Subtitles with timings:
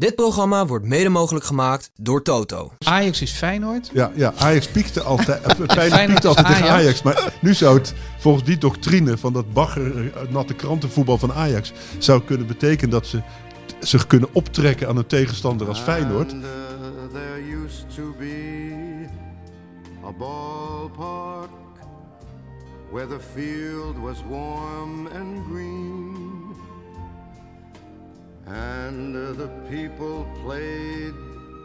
[0.00, 2.72] Dit programma wordt mede mogelijk gemaakt door Toto.
[2.78, 3.90] Ajax is Feyenoord.
[3.92, 7.02] Ja, ja Ajax piekte altijd, eh, Feyenoord Feyenoord piekte altijd tegen Ajax.
[7.02, 11.72] Maar nu zou het volgens die doctrine van dat bagger eh, natte krantenvoetbal van Ajax...
[11.98, 13.22] zou kunnen betekenen dat ze
[13.80, 16.32] zich kunnen optrekken aan een tegenstander als Feyenoord.
[16.32, 16.50] And, uh,
[17.12, 19.06] there used to be
[20.04, 21.50] a ballpark
[22.90, 25.89] where the field was warm and green.
[28.52, 31.14] And the people played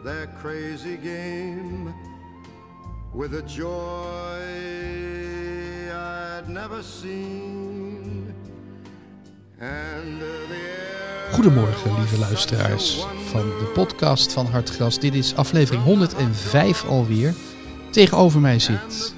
[0.04, 1.92] their crazy game
[3.12, 4.42] with a joy
[5.92, 8.34] I'd never seen.
[9.58, 14.98] And the air Goedemorgen, lieve luisteraars van de podcast van Hartgras.
[14.98, 17.34] Dit is aflevering 105 alweer.
[17.90, 19.14] Tegenover mij zit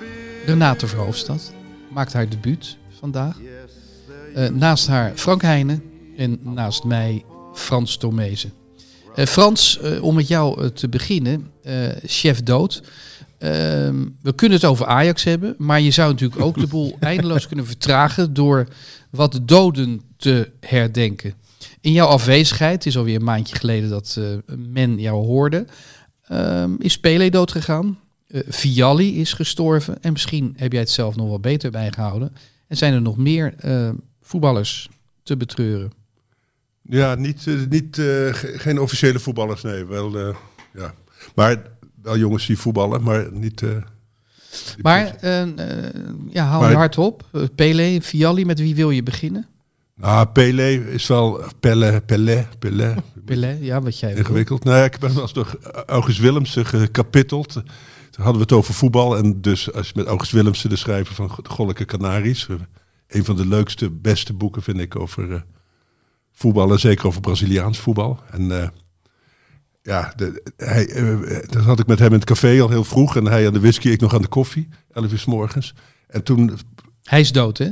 [0.46, 1.52] Renate Verhoofdstad.
[1.92, 3.36] Maakt haar debuut vandaag.
[4.34, 5.82] Eh, naast haar Frank Heijnen
[6.16, 7.24] en naast mij
[7.58, 8.52] Frans Tomezen.
[9.18, 11.50] Eh, Frans, eh, om met jou eh, te beginnen,
[12.04, 12.82] chef dood.
[13.38, 17.46] Ehm, we kunnen het over Ajax hebben, maar je zou natuurlijk ook de boel eindeloos
[17.46, 18.68] kunnen vertragen door
[19.10, 21.34] wat doden te herdenken.
[21.80, 24.20] In jouw afwezigheid, het is alweer een maandje geleden dat
[24.56, 25.66] men jou hoorde,
[26.22, 27.98] ehm, is Pele doodgegaan.
[28.26, 32.32] Eh Vialli is gestorven en misschien heb jij het zelf nog wel beter bijgehouden.
[32.66, 33.54] En zijn er nog meer
[34.20, 34.88] voetballers
[35.22, 35.92] te betreuren?
[36.88, 39.84] Ja, niet, eh, niet, eh, ge- geen officiële voetballers, nee.
[39.84, 40.34] Wel, eh,
[40.74, 40.94] ja.
[41.34, 41.62] Maar
[42.02, 43.62] wel jongens die voetballen, maar niet...
[44.82, 45.16] Maar
[46.30, 47.24] ja, hou Maar- je hart op.
[47.54, 49.46] Pele, Vialli, met wie wil je beginnen?
[50.00, 51.42] Ah, Pele is wel...
[51.60, 52.94] Pelle, Pelle, Pelle.
[53.24, 54.14] Pele, ja, wat jij.
[54.14, 54.64] Ingewikkeld.
[54.64, 57.52] Nou ja, ik ben eens door August Willemsen gekapitteld.
[57.52, 57.62] Toen
[58.24, 59.16] hadden we het over voetbal.
[59.16, 62.46] En dus als je met August Willemsen, de schrijver van Goddelijke Canaries...
[63.08, 65.44] een van de leukste, beste boeken vind ik over
[66.38, 66.72] voetbal.
[66.72, 68.18] En zeker over Braziliaans voetbal.
[68.30, 68.68] En eh,
[69.82, 73.16] ja, de, hij, eh, dat had ik met hem in het café al heel vroeg.
[73.16, 74.68] En hij aan de whisky, ik nog aan de koffie.
[74.92, 75.74] 11 uur s morgens.
[76.08, 76.58] En toen,
[77.02, 77.68] Hij is dood, hè?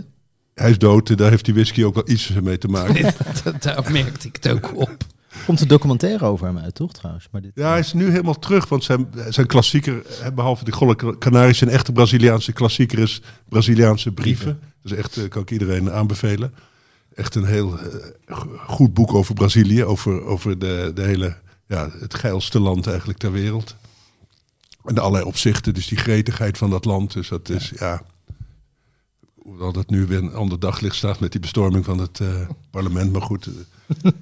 [0.54, 1.18] hij is dood.
[1.18, 3.14] Daar heeft die whisky ook wel iets mee te maken.
[3.60, 4.96] Daar merkte ik het ook op.
[5.44, 7.28] Komt een documentaire over hem uit, toch trouwens?
[7.30, 10.72] Maar dit, Ja, hij is nu helemaal terug, want zijn, zijn klassieker, eh, behalve de
[10.72, 14.60] Golle Canarische, een echte Braziliaanse klassieker is Braziliaanse brieven.
[14.82, 16.54] Dat is echt, eh, kan ik iedereen aanbevelen.
[17.16, 17.86] Echt een heel eh,
[18.26, 23.18] go- goed boek over Brazilië, over, over de, de hele, ja, het geilste land eigenlijk
[23.18, 23.76] ter wereld.
[24.84, 27.12] En de allerlei opzichten, dus die gretigheid van dat land.
[27.12, 28.02] Dus dat is, ja,
[29.34, 33.12] hoewel dat nu weer een ander daglicht staat met die bestorming van het eh, parlement.
[33.12, 33.52] Maar goed, eh,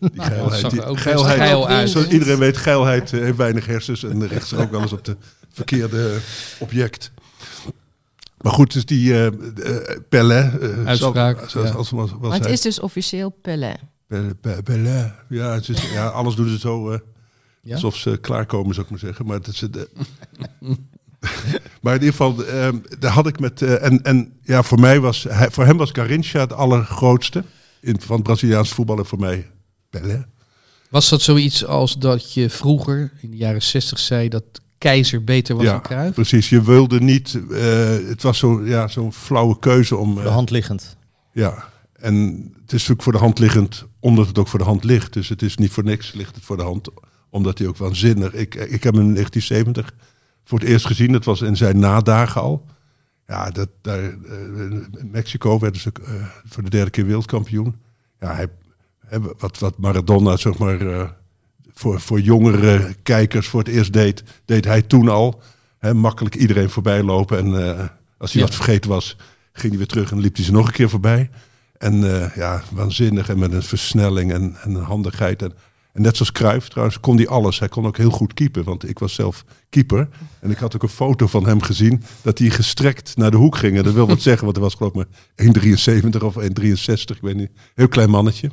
[0.01, 1.91] die geilheid, die, geilheid, geil uit.
[1.91, 5.17] zoals iedereen weet, geilheid heeft weinig hersens en richt zich ook wel eens op de
[5.53, 6.19] verkeerde
[6.59, 7.13] object.
[8.45, 9.33] Maar goed, dus die eh eh,
[10.09, 10.35] Pelle.
[10.61, 11.97] eh, Uitspraak, zal- zoals ja.
[11.97, 13.75] als, Maar het is dus officieel Pelé.
[14.07, 15.13] Pelle, Pe- Pelle.
[15.29, 16.99] Ja, het is, ja, alles doen ze zo eh,
[17.63, 17.75] Ja?
[17.75, 19.27] alsof ze klaarkomen, zou ik maar zeggen.
[19.27, 19.89] Maar, het is, de,
[21.83, 22.69] maar in ieder geval, eh,
[22.99, 23.63] daar had ik met...
[23.63, 25.23] en, en ja, voor mij was...
[25.29, 27.45] Hij, voor hem was Garincha het allergrootste
[27.81, 28.99] in, van het Braziliaans voetbal.
[28.99, 29.51] En voor mij
[29.91, 30.27] Pelle.
[30.91, 34.45] Was dat zoiets als dat je vroeger, in de jaren 60, zei dat
[34.79, 36.15] keizer beter was dan Cruijff?
[36.15, 36.49] precies.
[36.49, 37.41] Je wilde niet...
[37.51, 37.59] eh,
[38.09, 40.13] het was zo, ja, zo'n flauwe keuze om...
[40.13, 40.97] voor de eh, hand liggend.
[41.33, 42.15] Ja, en
[42.53, 45.13] het is natuurlijk voor de hand liggend, omdat het ook voor de hand ligt.
[45.13, 46.89] Dus het is niet voor niks ligt het voor de hand,
[47.31, 48.33] omdat hij ook waanzinnig...
[48.33, 49.95] Ik, ik heb hem in 1970
[50.45, 52.67] voor het eerst gezien, dat was in zijn nadagen al.
[53.27, 54.11] Ja, dat, daar, eh,
[55.01, 56.13] in Mexico werden ze eh,
[56.45, 57.77] voor de derde keer wereldkampioen.
[58.21, 58.47] Ja, hij,
[59.07, 61.09] hij- wat, wat Maradona, zeg maar, eh,
[61.75, 65.43] voor, voor jongere kijkers voor het eerst deed, deed hij toen al.
[65.79, 67.85] Hè, makkelijk iedereen voorbij lopen en eh,
[68.19, 68.47] als hij Ja.
[68.47, 69.17] wat vergeten was,
[69.53, 71.31] ging hij weer terug en liep hij ze nog een keer voorbij.
[71.79, 75.43] En eh, ja, waanzinnig en met een versnelling en, en een handigheid.
[75.43, 75.53] En
[75.93, 77.59] En net zoals Cruijff trouwens, kon hij alles.
[77.59, 80.09] Hij kon ook heel goed keepen, want ik was zelf keeper.
[80.41, 83.57] En ik had ook een foto van hem gezien dat hij gestrekt naar de hoek
[83.57, 83.77] ging.
[83.77, 87.19] En dat wil wat zeggen, want hij was geloof ik maar 1,73 of 1,63, ik
[87.21, 87.51] weet niet.
[87.75, 88.51] Heel klein mannetje.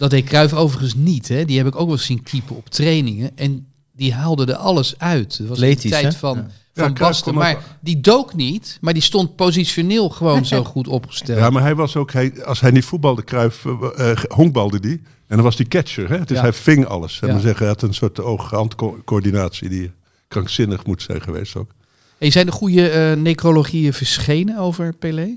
[0.00, 1.28] Dat deed Cruijff overigens niet.
[1.28, 1.44] Hè?
[1.44, 3.36] Die heb ik ook wel zien keepen op trainingen.
[3.36, 5.38] En die haalde er alles uit.
[5.38, 6.12] Het was de tijd hè?
[6.12, 6.46] van, Ja.
[6.84, 7.34] Van Basten.
[7.34, 8.78] Maar die dook niet.
[8.80, 11.38] Maar die stond positioneel gewoon zo goed opgesteld.
[11.38, 15.02] Ja, maar hij was ook, hij, als hij niet voetbalde, Cruijff, eh, eh, honkbalde die.
[15.26, 16.18] En dan was die catcher, hè?
[16.24, 16.42] dus Ja.
[16.42, 17.20] hij ving alles.
[17.20, 17.32] En Ja.
[17.32, 19.90] dan zeggen, hij had een soort oog-handcoördinatie die
[20.28, 21.70] krankzinnig moet zijn geweest ook.
[22.18, 25.36] Hey, zijn er goede eh, necrologieën verschenen over Pelé?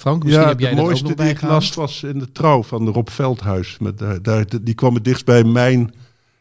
[0.00, 1.62] Frank, misschien ja, heb jij dat ook mooiste nog die ik bijgehaald.
[1.62, 3.76] las was in de trouw van Rob Veldhuis.
[3.78, 5.94] Met, daar, daar, die kwam het dichtst bij mijn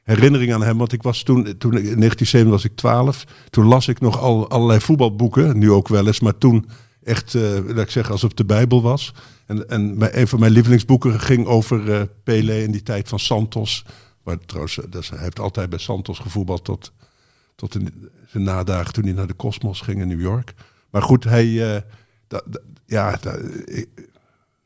[0.03, 0.77] herinnering aan hem.
[0.77, 3.23] Want ik was toen, toen in 1907 was ik 12.
[3.49, 5.57] Toen las ik nog al, allerlei voetbalboeken.
[5.57, 6.69] Nu ook wel eens, maar toen
[7.03, 9.13] echt, eh laat ik zeggen, alsof het de Bijbel was.
[9.45, 13.19] En, en mijn, een van mijn lievelingsboeken ging over eh Pelé in die tijd van
[13.19, 13.85] Santos.
[14.23, 16.91] Maar trouwens, eh, dat is- hij heeft altijd bij Santos gevoetbald tot,
[17.55, 20.53] tot in zijn nadagen toen hij naar de Cosmos ging in New York.
[20.89, 21.75] Maar goed, hij...
[21.75, 21.81] eh,
[22.85, 23.89] ja, da- ik,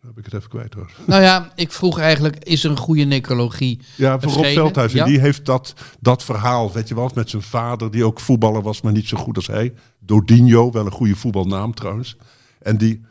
[0.04, 0.98] dan heb ik het even kwijt trouwens.
[1.06, 3.80] Nou ja, ik vroeg eigenlijk, is er een goede necrologie?
[3.96, 4.92] Ja, voor Rob Veldhuis.
[4.92, 5.06] Ja.
[5.06, 8.82] die heeft dat, dat verhaal, weet je wel, met zijn vader, die ook voetballer was,
[8.82, 9.74] maar niet zo goed als hij.
[10.00, 12.18] Dodinho, wel een goede voetbalnaam trouwens.
[12.62, 13.02] En die,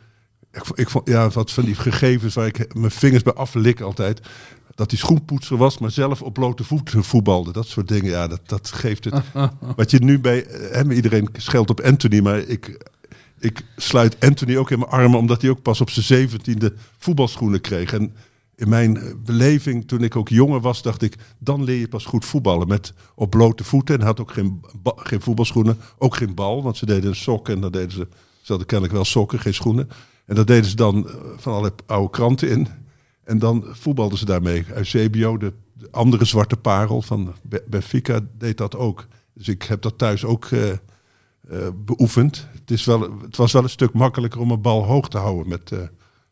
[0.51, 4.21] ik, ik vond, ja, wat van die gegevens waar ik mijn vingers bij aflik altijd.
[4.75, 7.51] Dat hij schoenpoetser was, maar zelf op blote voeten voetbalde.
[7.51, 9.13] Dat soort dingen, ja, dat, dat geeft het.
[9.75, 12.91] Wat je nu bij, hè, iedereen scheldt op Anthony, maar ik,
[13.43, 17.61] ik sluit Anthony ook in mijn armen, omdat hij ook pas op zijn zeventiende voetbalschoenen
[17.61, 17.93] kreeg.
[17.93, 18.13] En
[18.55, 22.05] in mijn eh, beleving, toen ik ook jonger was, dacht ik, dan leer je pas
[22.05, 22.67] goed voetballen.
[22.67, 23.99] Met op blote voeten.
[23.99, 27.61] En had ook geen, geen voetbalschoenen, ook geen bal, want ze deden een sok en
[27.61, 28.07] dan deden ze,
[28.41, 29.89] ze hadden kennelijk wel sokken, geen schoenen.
[30.25, 32.67] En dat deden ze dan eh, van alle oude kranten in.
[33.23, 34.65] En dan voetbalden ze daarmee.
[34.75, 39.07] Eusebio, de, de andere zwarte parel van Be- Benfica, deed dat ook.
[39.33, 40.71] Dus ik heb dat thuis ook eh,
[41.49, 42.47] eh, beoefend.
[42.53, 45.47] Het, is wel, het was wel een stuk makkelijker om een bal hoog te houden
[45.49, 45.79] met eh,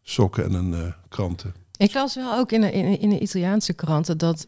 [0.02, 1.54] sokken en een eh, kranten.
[1.78, 4.48] Ik las wel ook in de, in, de- Italiaanse kranten dat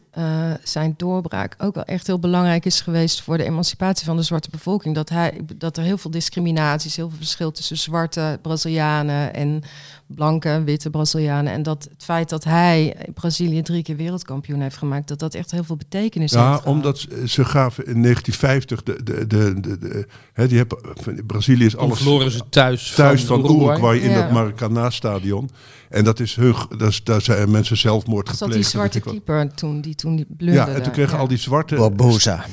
[0.62, 4.50] zijn doorbraak ook wel echt heel belangrijk is geweest voor de emancipatie van de zwarte
[4.50, 4.94] bevolking.
[4.94, 9.62] Dat, hij, dat er heel veel discriminatie is, heel veel verschil tussen zwarte Brazilianen en
[10.14, 11.52] blanke witte Brazilianen.
[11.52, 15.50] En dat het feit dat hij Brazilië drie keer wereldkampioen heeft gemaakt, dat dat echt
[15.50, 16.44] heel veel betekenis heeft.
[16.44, 20.78] Ja, omdat ze- ze gaven in 1950 de, de, de, de, de- hè, die hebben,
[21.26, 24.20] Brazilië is alles verloren ze thuis, thuis van Uruguay in Ja.
[24.22, 25.50] dat Maracanã-stadion.
[25.88, 28.60] En dat is hun, dat is, daar zijn mensen zelfmoord zat gepleegd.
[28.60, 30.70] die zwarte keeper toen, die toen die blunderde.
[30.70, 31.18] Ja, en toen kregen Ja.
[31.18, 31.74] al die zwarte...
[31.76, 32.44] Barbosa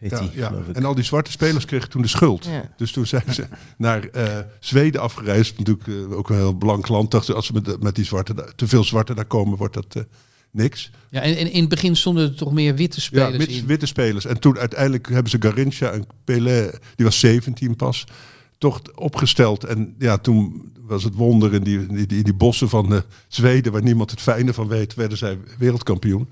[0.00, 0.46] heet Ja, die, ja.
[0.48, 0.76] geloof ik.
[0.76, 2.44] En al die zwarte spelers kregen toen de schuld.
[2.44, 2.70] Ja.
[2.76, 5.58] Dus toen zijn ze naar eh, Zweden afgereisd.
[5.58, 7.10] Natuurlijk eh, ook een heel blank land.
[7.10, 9.94] Dachten ze, als ze met, met die zwarte, te veel zwarte daar komen, wordt dat
[9.94, 10.02] eh,
[10.50, 10.90] niks.
[11.10, 13.66] Ja, en, en in het begin stonden er toch meer witte Ja, spelers met in.
[13.66, 14.24] witte spelers.
[14.24, 18.04] En toen uiteindelijk hebben ze Garincha en Pelé, die was 17 pas,
[18.58, 19.64] toch opgesteld.
[19.64, 23.00] En ja, toen was het wonder in die, in die, in die bossen van eh,
[23.28, 26.28] Zweden, waar niemand het fijne van weet, werden zij wereldkampioen.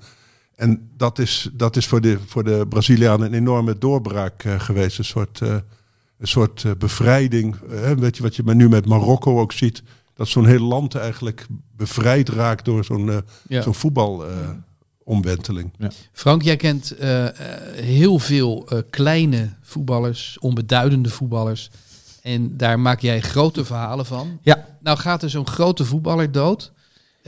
[0.59, 4.97] En dat is, dat is voor, de, voor de Brazilianen een enorme doorbraak eh, geweest.
[4.97, 5.55] Een soort, eh,
[6.17, 7.55] een soort eh, bevrijding.
[7.97, 9.83] Weet je wat je maar nu met Marokko ook ziet?
[10.13, 11.45] Dat zo'n heel land eigenlijk
[11.75, 13.61] bevrijd raakt door zo'n Ja.
[13.61, 15.71] zo'n voetbalomwenteling.
[16.11, 16.95] Frank, jij kent
[17.75, 21.69] heel veel eh, kleine voetballers, onbeduidende voetballers.
[22.21, 24.39] En daar maak jij grote verhalen van.
[24.41, 24.65] Ja.
[24.81, 26.71] Nou gaat er zo'n grote voetballer dood.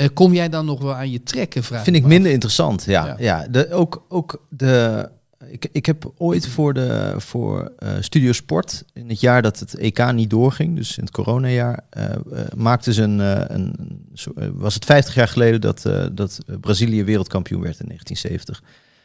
[0.02, 1.64] Eh, kom jij dan nog wel aan je trekken?
[1.64, 2.10] Vraag Vind ik af.
[2.10, 3.06] minder interessant, ja.
[3.06, 3.16] Ja.
[3.20, 3.48] ja.
[3.48, 5.10] de, ook, ook de...
[5.48, 9.76] Ik, ik heb ooit voor, de, voor eh, Studio Sport, in het jaar dat het
[9.76, 12.20] EK niet doorging, dus in het coronajaar, eh eh,
[12.56, 13.76] maakten ze een, eh, een,
[14.36, 18.64] eh, was het 50 jaar geleden dat, eh, dat Brazilië wereldkampioen werd in 1970.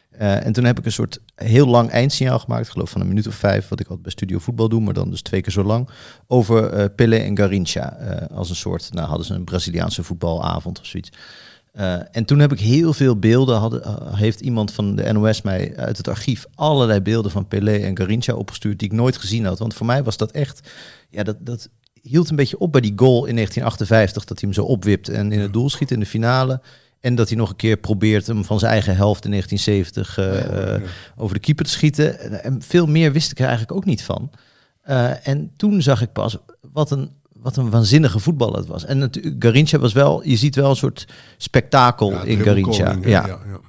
[0.09, 3.07] Eh, en toen heb ik een soort heel lang eindsignaal gemaakt, ik geloof van een
[3.07, 5.51] minuut of vijf, wat ik altijd bij Studio Voetbal doe, maar dan dus twee keer
[5.51, 5.89] zo lang,
[6.27, 7.95] over eh Pelé en Garincha.
[7.95, 11.11] eh, als een soort, nou hadden ze een Braziliaanse voetbalavond of zoiets.
[12.11, 13.81] En toen heb ik heel veel beelden,
[14.15, 18.33] heeft iemand van de NOS mij uit het archief allerlei beelden van Pelé en Garincha
[18.33, 19.59] opgestuurd die ik nooit gezien had.
[19.59, 20.69] Want voor mij was dat echt,
[21.09, 21.69] ja, dat, dat
[22.01, 25.31] hield een beetje op bij die goal in 1958, dat hij hem zo opwipt en
[25.31, 26.61] in het doel schiet in de finale.
[26.99, 30.75] En dat hij nog een keer probeert hem van zijn eigen helft in 1970 eh,
[30.75, 30.81] eh,
[31.15, 32.43] over de keeper te schieten.
[32.43, 34.31] En, veel meer wist ik er eigenlijk ook niet van.
[34.81, 36.37] Eh, en toen zag ik pas
[36.71, 38.85] wat een, wat een waanzinnige voetballer het was.
[38.85, 42.91] En natuurlijk, Garincha was wel, je ziet wel een soort spektakel Ja, in Garincha.
[42.91, 43.09] Ja.
[43.09, 43.59] ja, ja.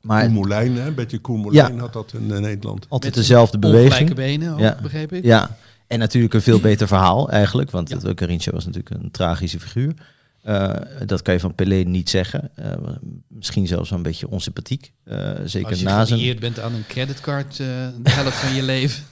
[0.00, 0.86] Maar Koen Moulijn, hè?
[0.86, 2.86] een beetje Koen Moulijn had dat in, Nederland.
[2.88, 4.14] altijd Met dezelfde Ongelijke beweging.
[4.14, 4.78] benen, ook, Ja.
[4.82, 5.24] begreep ik.
[5.24, 5.56] Ja,
[5.86, 7.98] en natuurlijk een veel beter verhaal eigenlijk, want Ja.
[8.14, 9.94] Garincha was natuurlijk een tragische figuur.
[10.42, 10.74] Eh,
[11.06, 12.50] dat kan je van Pelé niet zeggen.
[12.54, 12.72] Eh,
[13.28, 14.92] misschien zelfs een beetje onsympathiek.
[15.04, 16.38] Eh, zeker Als je na zijn...
[16.38, 17.66] bent aan een creditcard eh,
[18.02, 19.04] de helft van je leven.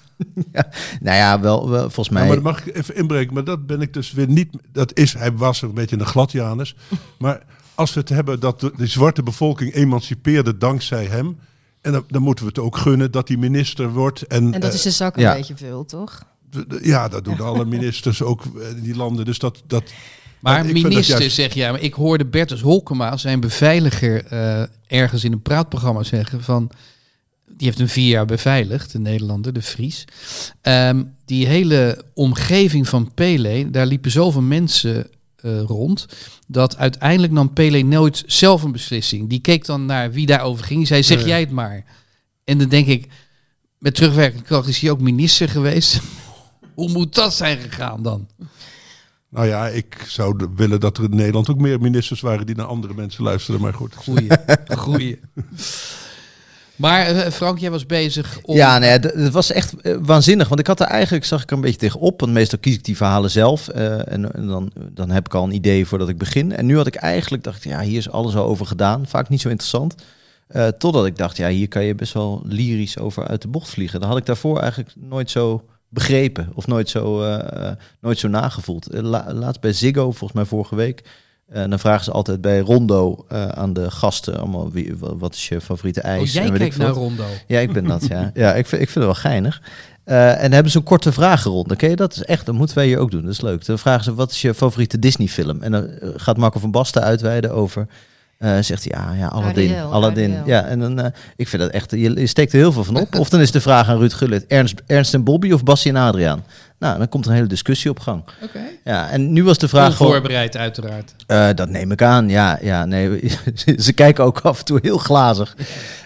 [1.00, 2.26] Nou ja, wel, wel volgens Ja, mij...
[2.26, 4.50] maar dat mag ik even inbreken, maar dat ben ik dus weer niet.
[4.72, 6.74] Dat is, hij was een beetje een gladjanus.
[7.18, 7.42] Maar
[7.74, 11.38] als we het hebben dat de, de zwarte bevolking emancipeerde dankzij hem.
[11.80, 14.22] En dan, dan moeten we het ook gunnen dat hij minister wordt.
[14.22, 15.34] En, En dat is de zak een ja.
[15.34, 16.26] beetje veel, toch?
[16.82, 18.44] ja, dat doen alle ministers ook
[18.76, 19.24] in die landen.
[19.24, 19.92] Dus dat, dat,
[20.40, 25.32] Maar minister juist- zeg jij, maar ik hoorde Bertus Holkema, zijn beveiliger, eh, ergens in
[25.32, 26.70] een praatprogramma zeggen van,
[27.46, 30.04] die heeft een vier jaar beveiligd, de Nederlander, de Fries.
[30.60, 35.06] Ehm, die hele omgeving van Pele, daar liepen zoveel mensen
[35.38, 36.06] eh, rond,
[36.46, 39.28] dat uiteindelijk nam Pele nooit zelf een beslissing.
[39.28, 41.26] Die keek dan naar wie daarover ging, die zei, zeg Ja.
[41.26, 41.84] jij het maar.
[42.44, 43.08] En dan denk ik,
[43.78, 46.00] met terugwerkende kracht is hij ook minister geweest.
[46.74, 48.28] Hoe moet dat zijn gegaan dan?
[49.30, 52.66] Nou ja, ik zou willen dat er in Nederland ook meer ministers waren die naar
[52.66, 53.60] andere mensen luisteren.
[53.60, 53.94] Maar goed.
[53.94, 54.28] Goeie,
[54.68, 55.20] goeie.
[56.76, 58.56] Maar eh, Frank, jij was bezig om...
[58.56, 60.48] Ja, nee, het was echt eh, waanzinnig.
[60.48, 62.20] Want ik had er eigenlijk, zag ik er een beetje tegenop.
[62.20, 63.68] Want meestal kies ik die verhalen zelf.
[63.68, 66.56] eh, en en dan, dan heb ik al een idee voordat ik begin.
[66.56, 69.06] En nu had ik eigenlijk, dacht ik, ja, hier is alles al over gedaan.
[69.06, 69.94] Vaak niet zo interessant.
[70.48, 73.70] Eh, totdat ik dacht, ja, hier kan je best wel lyrisch over uit de bocht
[73.70, 74.00] vliegen.
[74.00, 76.50] Dat had ik daarvoor eigenlijk nooit zo begrepen.
[76.54, 78.86] Of nooit zo, eh, eh, nooit zo nagevoeld.
[78.90, 81.02] Eh, la- laatst bij Ziggo, volgens mij vorige week.
[81.48, 85.48] En dan vragen ze altijd bij Rondo aan de gasten allemaal wie, wa- wat is
[85.48, 86.20] je favoriete ijs?
[86.28, 86.88] Oh, jij kijkt naar.
[86.90, 87.24] Rondo.
[87.46, 88.30] Ja, ik ben dat, ja.
[88.34, 89.62] Ja, ik vind, ik vind het wel geinig.
[90.04, 91.76] En dan hebben ze een korte vragenronde.
[91.76, 92.12] Ken je dat?
[92.12, 93.22] is echt, dat moeten wij hier ook doen.
[93.22, 93.66] Dat is leuk.
[93.66, 95.62] Dan vragen ze, wat is je favoriete Disney-film?
[95.62, 97.86] En dan gaat Marco van Basten uitweiden over...
[98.38, 99.70] eh, zegt hij, ja, ja, Aladdin.
[99.70, 100.30] Ariel, Aladdin.
[100.30, 100.46] Ariel.
[100.46, 102.96] Ja, en dan, eh, ik vind dat echt, je, je steekt er heel veel van
[102.96, 103.14] op.
[103.18, 105.96] Of dan is de vraag aan Ruud Gullit, Ernst, Ernst en Bobby of Bassie en
[105.96, 106.44] Adriaan?
[106.78, 108.24] Nou, dan komt er een hele discussie op gang.
[108.42, 108.58] Oké.
[108.84, 110.12] Ja, en nu was de vraag gewoon...
[110.12, 111.14] Voorbereid uiteraard.
[111.26, 112.58] Eh, dat neem ik aan, ja.
[112.62, 113.36] ja nee,
[113.78, 115.56] ze kijken ook af en toe heel glazig.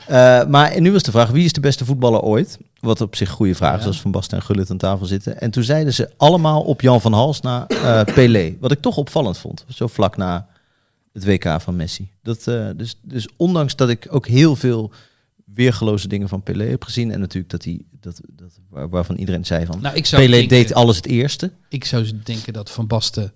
[0.06, 2.58] Eh, maar nu was de vraag, wie is de beste voetballer ooit?
[2.80, 3.86] Wat op zich goede vraag is, Ja.
[3.86, 5.40] als Van Basten en Gullit aan tafel zitten.
[5.40, 8.56] En toen zeiden ze allemaal op Jan van Hals na eh, Pelé.
[8.60, 10.46] Wat ik toch opvallend vond, zo vlak na
[11.12, 12.10] het WK van Messi.
[12.22, 14.92] Dat, eh, dus, dus ondanks dat ik ook heel veel
[15.44, 17.10] weergeloze dingen van Pelé heb gezien...
[17.10, 19.80] en natuurlijk dat hij, dat, dat, waar- waarvan iedereen zei van...
[19.80, 21.52] Nou, ik zou, Pelé denken, deed alles het eerste.
[21.68, 23.32] ik zou denken dat Van Basten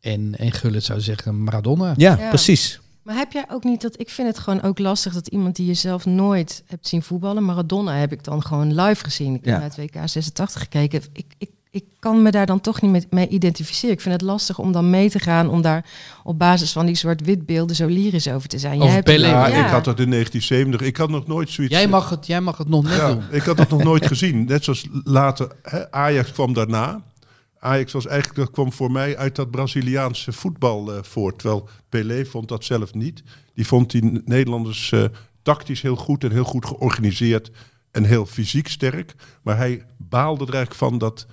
[0.00, 1.94] en, en Gullit zou zeggen Maradona.
[1.96, 2.28] Ja, Ja.
[2.28, 2.80] precies.
[3.02, 5.66] Maar heb jij ook niet dat ik vind het gewoon ook lastig dat iemand die
[5.66, 9.34] je zelf nooit hebt zien voetballen, Maradona heb ik dan gewoon live gezien.
[9.34, 9.58] Ik heb Ja.
[9.60, 11.02] naar het WK 86 gekeken.
[11.12, 13.94] Ik, ik, ik kan me daar dan toch niet met, mee identificeren.
[13.94, 15.84] Ik vind het lastig om dan mee te gaan, om daar
[16.24, 18.72] op basis van die zwart-wit beelden zo lyrisch over te zijn.
[18.74, 19.26] Over Jij hebt- Pelé.
[19.28, 19.64] Ja, Ja.
[19.64, 20.80] ik had dat in 1970.
[20.80, 21.74] Ik had nog nooit zoiets.
[21.74, 23.22] Jij, mag het, jij mag het nog net Ja, doen.
[23.30, 24.44] ik had dat nog nooit gezien.
[24.44, 27.02] Net zoals later, hè, Ajax kwam daarna.
[27.58, 31.38] Ajax was eigenlijk, dat kwam voor mij uit dat Braziliaanse voetbal eh, voort.
[31.38, 33.22] Terwijl Pelé vond dat zelf niet.
[33.54, 35.04] Die vond die Nederlanders eh,
[35.42, 37.50] tactisch heel goed en heel goed georganiseerd.
[37.90, 39.14] En heel fysiek sterk.
[39.42, 41.26] Maar hij baalde er eigenlijk van dat,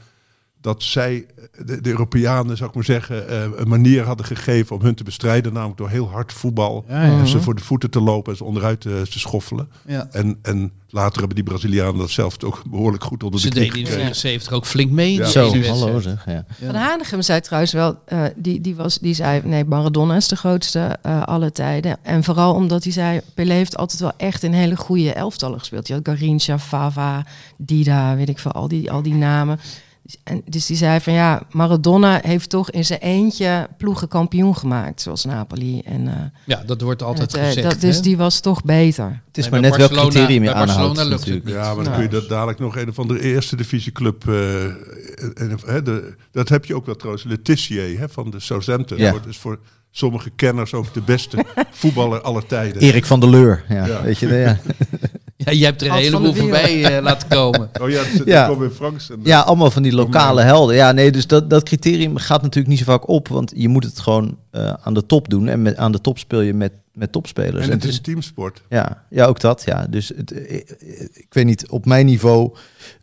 [0.62, 4.75] dat zij, eh, de, de Europeanen, zou ik maar zeggen, eh, een manier hadden gegeven
[4.75, 5.54] om hun te bestrijden.
[5.54, 6.86] Namelijk door heel hard voetbal.
[6.88, 7.20] Ja, ja.
[7.20, 9.70] En ze voor de voeten te lopen en ze onderuit te, te schoffelen.
[9.86, 10.08] Ja.
[10.12, 13.70] En, en later hebben die Brazilianen dat zelf ook behoorlijk goed onder Ze de knie
[13.70, 14.16] deden in gekregen.
[14.16, 15.13] 74 ook flink mee.
[15.13, 15.25] Ja.
[15.25, 16.25] Zo, hallo zeg.
[16.25, 16.46] Ja.
[16.66, 20.36] Van Hanegem zei trouwens wel, eh, die, die, was, die zei, nee, Maradona is de
[20.36, 21.98] grootste eh alle tijden.
[22.01, 25.88] En vooral omdat hij zei, Pelé heeft altijd wel echt een hele goede elftallen gespeeld.
[25.88, 27.25] Je had Garincha, Fava,
[27.58, 29.60] Dida, weet ik veel, al die, al die namen.
[30.24, 35.01] En dus die zei van ja, Maradona heeft toch in zijn eentje ploegen kampioen gemaakt,
[35.01, 35.80] zoals Napoli.
[35.86, 36.13] En, eh,
[36.46, 37.70] Ja, dat wordt altijd het, eh, gezegd.
[37.70, 38.01] dat, dus hè?
[38.01, 39.22] die was toch beter.
[39.28, 41.46] Het is Nee, maar net welk Barcelona- criterium je aanhoudt natuurlijk.
[41.46, 41.54] niet.
[41.54, 41.96] Ja, maar dan Nou.
[41.96, 44.28] kun je dat dadelijk nog een of andere eerste divisieclub.
[44.28, 47.24] eh, en, hè, de, dat heb je ook wel trouwens.
[47.24, 48.98] Letizier hè, van de Southampton.
[48.98, 49.12] Ja.
[49.12, 49.60] Dat is voor
[49.92, 52.82] sommige kenners ook de beste voetballer aller tijden.
[52.82, 54.01] Erik van der Leur, ja, Ja.
[54.01, 54.28] weet je.
[54.28, 54.60] Ja,
[55.46, 57.69] Ja, je hebt er een heleboel voorbij eh, laten komen.
[57.81, 59.10] Oh ja, komt in Franks.
[59.10, 60.75] En, ja, allemaal van die lokale helden.
[60.75, 63.84] Ja, nee, dus dat, dat criterium gaat natuurlijk niet zo vaak op, want je moet
[63.84, 65.48] het gewoon eh, aan de top doen.
[65.48, 67.65] En met, aan de top speel je met, met topspelers.
[67.65, 68.62] en het dus- is een teamsport.
[68.69, 69.63] Ja, ja, ook dat.
[69.65, 69.88] Ja.
[69.89, 70.62] Dus het, eh, eh,
[71.13, 72.55] ik weet niet, op mijn niveau,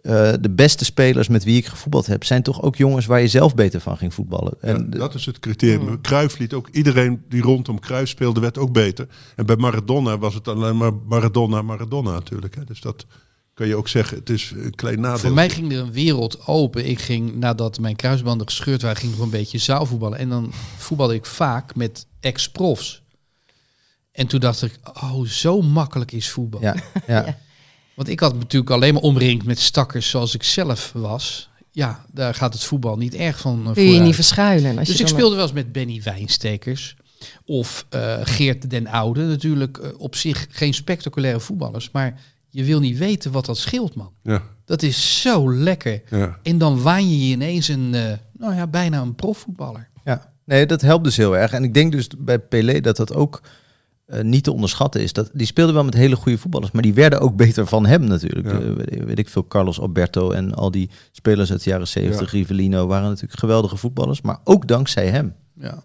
[0.02, 3.28] eh, de beste spelers met wie ik gevoetbald heb, zijn toch ook jongens waar je
[3.28, 4.54] zelf beter van ging voetballen.
[4.60, 6.00] Ja, En de- dat is het criterium.
[6.00, 9.06] Cruijff liet ook iedereen die rondom Cruijff speelde, werd ook beter.
[9.36, 12.54] En bij Maradona was het alleen maar Maradona, Maradona natuurlijk.
[12.54, 12.64] Hè.
[12.64, 13.06] Dus dat
[13.54, 14.18] kan je ook zeggen.
[14.18, 15.18] Het is een klein nadeel.
[15.18, 16.88] Voor mij ging er een wereld open.
[16.88, 20.18] Ik ging, nadat mijn kruisbanden gescheurd waren, ging ik nog een beetje zaalvoetballen.
[20.18, 23.02] En dan voetbalde ik vaak met ex-profs.
[24.16, 26.60] En toen dacht ik, oh, zo makkelijk is voetbal.
[26.60, 26.74] ja,
[27.06, 27.36] ja.
[27.96, 31.48] Want ik had me natuurlijk alleen maar omringd met stakkers zoals ik zelf was.
[31.70, 34.78] ja, daar gaat het voetbal niet erg van uh, Kun je je niet verschuilen.
[34.78, 36.96] Als Dus je ik speelde wel eens met Benny Wijnstekers.
[37.44, 39.22] Of eh, Geert den Oude.
[39.24, 41.90] Natuurlijk eh, op zich geen spectaculaire voetballers.
[41.90, 42.20] Maar
[42.50, 44.10] je wil niet weten wat dat scheelt, man.
[44.22, 46.02] Ja, Dat is zo lekker.
[46.10, 46.38] ja.
[46.42, 49.88] En dan waan je je ineens een, eh, nou ja, bijna een profvoetballer.
[50.04, 51.52] Ja, nee, dat helpt dus heel erg.
[51.52, 53.40] En ik denk dus bij Pelé dat dat ook
[54.06, 55.12] eh, niet te onderschatten is.
[55.12, 58.04] Dat, die speelde wel met hele goede voetballers, maar die werden ook beter van hem
[58.04, 58.46] natuurlijk.
[58.46, 58.60] Ja.
[58.60, 62.86] Eh, weet, ik veel, Carlos Alberto en al die spelers uit de jaren 70, Rivellino,
[62.86, 65.34] waren natuurlijk geweldige voetballers, maar ook dankzij hem.
[65.60, 65.82] Ja.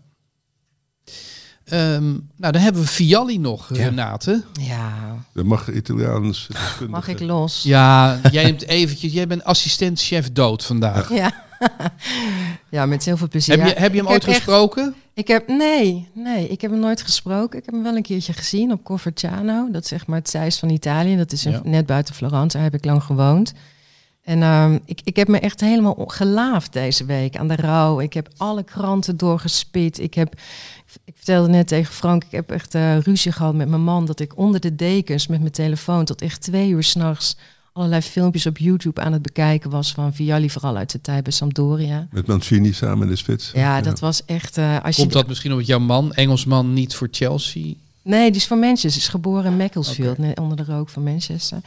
[1.65, 2.03] Ehm,
[2.35, 3.83] nou, dan hebben we Vialli nog, Ja.
[3.83, 4.43] Renate.
[4.61, 4.93] Ja,
[5.33, 6.47] Dat mag Italiaans.
[6.51, 6.87] deskundige.
[6.87, 7.63] mag ik los?
[7.63, 11.13] Ja, jij neemt eventjes, jij bent assistent-chef dood vandaag.
[11.13, 11.31] Ja.
[12.69, 13.57] ja, met heel veel plezier.
[13.57, 14.95] Heb je, Ja, heb je hem ik ooit echt- gesproken?
[15.13, 17.59] Ik heb, nee, nee, ik heb hem nooit gesproken.
[17.59, 19.71] Ik heb hem wel een keertje gezien op Corverciano.
[19.71, 21.17] Dat is zeg maar het Zeist van Italië.
[21.17, 21.61] Dat is Ja.
[21.63, 22.57] net buiten Florence.
[22.57, 23.53] Daar heb ik lang gewoond.
[24.21, 27.99] En ehm, ik, ik heb me echt helemaal gelaafd deze week aan de rouw.
[27.99, 29.99] Ik heb alle kranten doorgespit.
[29.99, 30.33] Ik heb,
[31.05, 34.05] ik vertelde net tegen Frank, ik heb echt eh, ruzie gehad met mijn man.
[34.05, 37.37] Dat ik onder de dekens met mijn telefoon tot echt twee uur s'nachts
[37.73, 41.31] allerlei filmpjes op YouTube aan het bekijken was van Vialli, vooral uit de tijd bij
[41.31, 42.07] Sampdoria.
[42.11, 43.51] Met Mancini samen in de spits.
[43.53, 44.57] Ja, dat was echt.
[44.57, 47.73] eh, als je Komt dat misschien omdat jouw man, Engelsman, niet voor Chelsea?
[48.01, 49.01] Nee, die is van Manchester.
[49.01, 51.59] Is geboren in Macclesfield, net onder de rook van Manchester.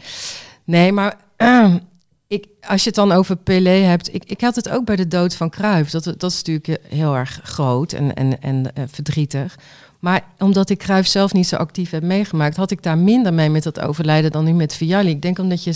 [0.64, 1.78] Nee, maar ehm,
[2.26, 4.14] ik, als je het dan over Pelé hebt...
[4.14, 5.90] Ik, ik had het ook bij de dood van Cruijff.
[5.90, 9.56] Dat, dat is natuurlijk heel erg groot en, en, en eh, verdrietig.
[9.98, 12.56] Maar omdat ik Cruijff zelf niet zo actief heb meegemaakt...
[12.56, 15.10] had ik daar minder mee met dat overlijden dan nu met Vialli.
[15.10, 15.74] Ik denk omdat je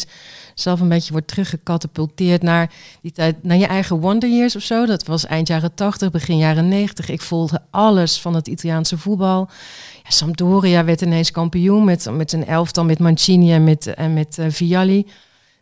[0.54, 3.42] zelf een beetje wordt teruggecatapulteerd naar die tijd...
[3.42, 4.86] naar je eigen Wonder Years of zo.
[4.86, 7.08] Dat was eind jaren 80, begin jaren 90.
[7.08, 9.48] Ik volgde alles van het Italiaanse voetbal...
[10.02, 14.38] Ja, Sampdoria werd ineens kampioen met, met een elftal met Mancini en met, en met
[14.38, 15.06] eh, Vialli.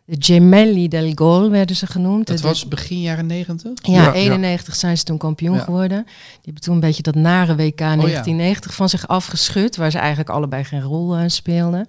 [0.09, 2.27] De Gemelli del Gol werden ze genoemd.
[2.27, 3.71] Dat was begin jaren negentig?
[3.81, 4.13] ja, Ja, ja.
[4.13, 5.61] 91 zijn ze toen kampioen Ja.
[5.63, 6.03] Geworden.
[6.05, 10.29] Die hebben toen een beetje dat nare WK 1990 van zich afgeschud, waar ze eigenlijk
[10.29, 11.87] allebei geen rol eh, speelden.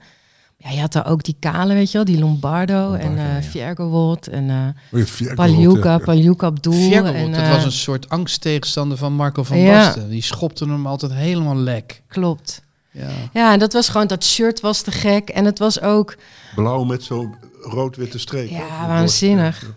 [0.56, 3.42] Ja, je had daar ook die Kale, weet je wel, die Lombardo, en Lombardo, eh.
[3.44, 5.98] Fiergowold en ja, Fiergo, Paljuka, ja.
[5.98, 6.72] Paljuka Abdul.
[6.72, 9.72] Fiergold, en, dat eh, was een soort angsttegenstander van Marco van Ja.
[9.84, 10.08] Basten.
[10.08, 12.02] Die schopte hem altijd helemaal lek.
[12.08, 12.62] Klopt.
[12.90, 13.08] Ja.
[13.32, 15.28] Ja, en dat was gewoon, dat shirt was te gek.
[15.28, 16.16] En het was ook,
[16.54, 17.34] Blauw met zo'n
[17.70, 18.50] rood-witte streep.
[18.50, 19.72] Ja, waanzinnig.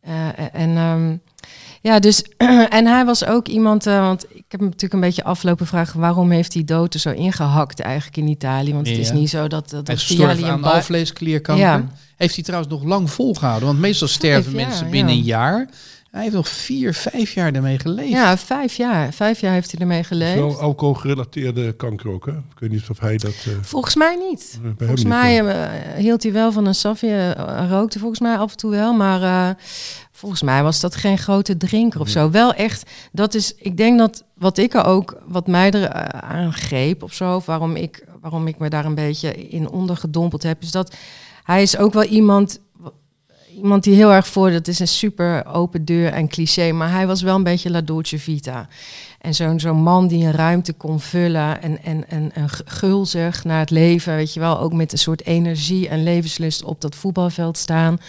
[0.00, 0.12] Eh,
[0.52, 1.16] en ehm,
[1.80, 2.24] ja, dus
[2.78, 6.00] en hij was ook iemand, eh, want ik heb hem natuurlijk een beetje aflopen vragen
[6.00, 8.72] waarom heeft hij dood er zo ingehakt eigenlijk in Italië?
[8.72, 11.64] Want het is niet zo dat dat Hij aan een bui- alvleesklierkanker.
[11.64, 11.88] Ja.
[12.16, 13.68] Heeft hij trouwens nog lang volgehouden.
[13.68, 14.90] Want meestal sterven mensen ja.
[14.90, 15.68] binnen een jaar.
[16.14, 18.10] Hij heeft nog vier, vijf jaar daarmee geleefd.
[18.10, 19.12] Ja, vijf jaar.
[19.12, 20.34] Vijf jaar heeft hij ermee geleefd.
[20.38, 22.32] Wel alcoholgerelateerde kanker ook, hè?
[22.32, 23.34] Ik weet niet of hij dat...
[23.46, 24.60] eh, Volgens mij niet.
[24.78, 28.50] Volgens niet, mij eh, hield hij wel van een safje, eh, rookte volgens mij af
[28.50, 29.54] en toe wel, maar eh,
[30.10, 32.30] volgens mij was dat geen grote drinker of zo.
[32.30, 36.52] Wel echt, dat is, ik denk dat wat ik er ook, wat mij er aan
[36.52, 40.62] greep of zo, of waarom ik, waarom ik me daar een beetje in ondergedompeld heb,
[40.62, 40.94] is dat
[41.44, 42.58] hij is ook wel iemand,
[43.56, 47.06] iemand die heel erg voor, dat is een super open deur en cliché, maar hij
[47.06, 48.68] was wel een beetje la dolce vita.
[49.20, 53.58] En zo'n zo'n man die een ruimte kon vullen en, en, en, en gulzig naar
[53.58, 57.58] het leven, weet je wel, ook met een soort energie en levenslust op dat voetbalveld
[57.58, 58.00] staan.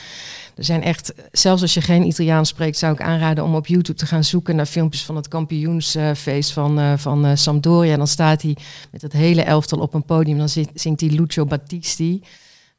[0.56, 3.98] Er zijn echt, zelfs als je geen Italiaans spreekt, zou ik aanraden om op YouTube
[3.98, 7.98] te gaan zoeken naar filmpjes van het kampioensfeest van, eh, van eh, Sampdoria.
[7.98, 8.58] Dan staat hij
[8.92, 10.38] met het hele elftal op een podium.
[10.38, 12.22] Dan zingt hij Lucio Battisti.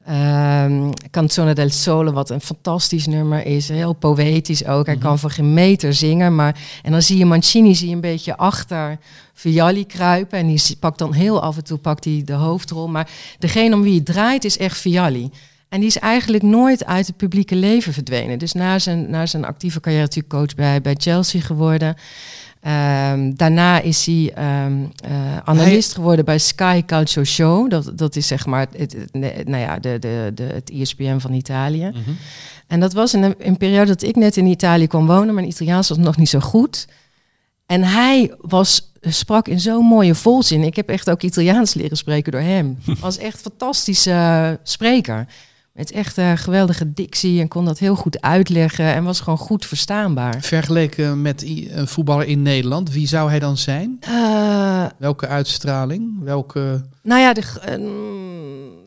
[0.06, 3.68] Ehm Canzone del Sole, wat een fantastisch nummer is.
[3.68, 4.86] Heel poëtisch ook.
[4.86, 6.34] Hij kan voor geen meter zingen.
[6.34, 8.98] Maar, en dan zie je Mancini zie je een beetje achter
[9.32, 10.38] Vialli kruipen.
[10.38, 12.88] En die pakt dan heel af en toe pakt hij de hoofdrol.
[12.88, 15.30] Maar degene om wie het draait is echt Vialli.
[15.68, 18.38] En die is eigenlijk nooit uit het publieke leven verdwenen.
[18.38, 21.96] Dus na zijn, na zijn actieve carrière natuurlijk coach bij, bij Chelsea geworden.
[22.66, 27.70] Ehm, daarna is hij eh, analist geworden bij Sky Calcio Show.
[27.70, 29.12] Dat, dat is zeg maar het, het-
[29.48, 31.92] nou ja, de, de, de, het ESPN van Italië.
[32.66, 35.34] En dat was in een, een periode dat ik net in Italië kwam wonen.
[35.34, 36.86] Mijn Italiaans was nog niet zo goed.
[37.66, 40.62] En hij was, sprak in zo'n mooie volzin.
[40.62, 42.78] Ik heb echt ook Italiaans leren spreken door hem.
[43.00, 45.26] was echt een fantastische eh, spreker.
[45.76, 48.84] Met echt eh, geweldige dictie en kon dat heel goed uitleggen.
[48.94, 50.40] En was gewoon goed verstaanbaar.
[50.40, 53.96] Vergeleken met een voetballer in Nederland, wie zou hij dan zijn?
[54.00, 56.14] Eh, Welke uitstraling?
[56.22, 56.84] Welke...
[57.02, 57.42] Nou ja, de,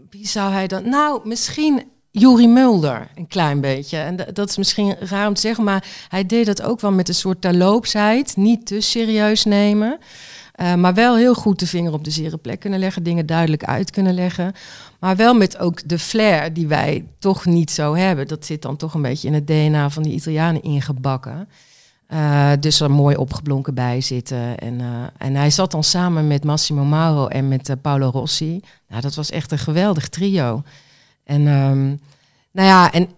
[0.10, 0.90] wie zou hij dan?
[0.90, 3.98] Nou, misschien Juri Mulder, een klein beetje.
[3.98, 6.92] En da- dat is misschien raar om te zeggen, maar hij deed dat ook wel
[6.92, 8.36] met een soort terloopsheid.
[8.36, 9.98] Niet te serieus nemen.
[10.60, 13.64] Eh, maar wel heel goed de vinger op de zere plek kunnen leggen, dingen duidelijk
[13.64, 14.54] uit kunnen leggen.
[15.00, 18.28] Maar wel met ook de flair die wij toch niet zo hebben.
[18.28, 21.50] Dat zit dan toch een beetje in het DNA van die Italianen ingebakken.
[22.14, 24.58] Uh, dus er mooi opgeblonken bij zitten.
[24.58, 28.60] En, uh, en hij zat dan samen met Massimo Mauro en met Paolo Rossi.
[28.88, 30.64] Nou, dat was echt een geweldig trio.
[31.24, 32.00] En um,
[32.52, 33.10] nou ja, en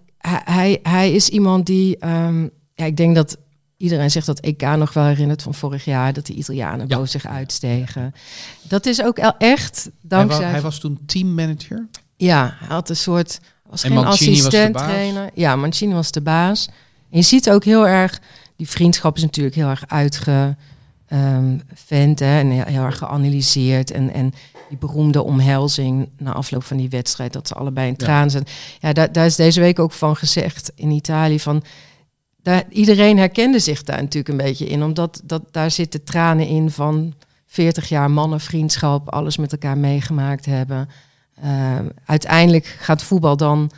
[0.43, 2.05] hij, hij, is iemand die.
[2.07, 3.37] Um, ja, ik denk dat
[3.81, 6.13] iedereen zegt dat EK nog wel herinnert van vorig jaar.
[6.13, 6.95] Dat de Italianen ja.
[6.95, 8.13] boven zich uitstegen.
[8.61, 10.43] Dat is ook echt dankzij.
[10.43, 11.87] Hij was, hij was toen teammanager?
[12.17, 13.39] Ja, hij had een soort.
[13.69, 15.29] Was en geen assistent trainer.
[15.33, 16.67] Ja, Mancini was de baas.
[17.09, 18.19] En je ziet ook heel erg
[18.61, 20.59] die vriendschap is natuurlijk heel erg uitgevent
[22.19, 23.91] hè, en heel, heel, erg geanalyseerd.
[23.91, 24.33] En, en
[24.69, 28.45] die beroemde omhelzing na afloop van die wedstrijd, dat ze allebei in traan zijn.
[28.79, 31.63] Ja, daar, daar is deze week ook van gezegd in Italië van.
[32.69, 37.13] Iedereen herkende zich daar natuurlijk een beetje in, omdat dat, daar zitten tranen in van
[37.45, 40.89] 40 jaar mannenvriendschap, alles met elkaar meegemaakt hebben.
[41.43, 43.71] Uh, uiteindelijk gaat voetbal dan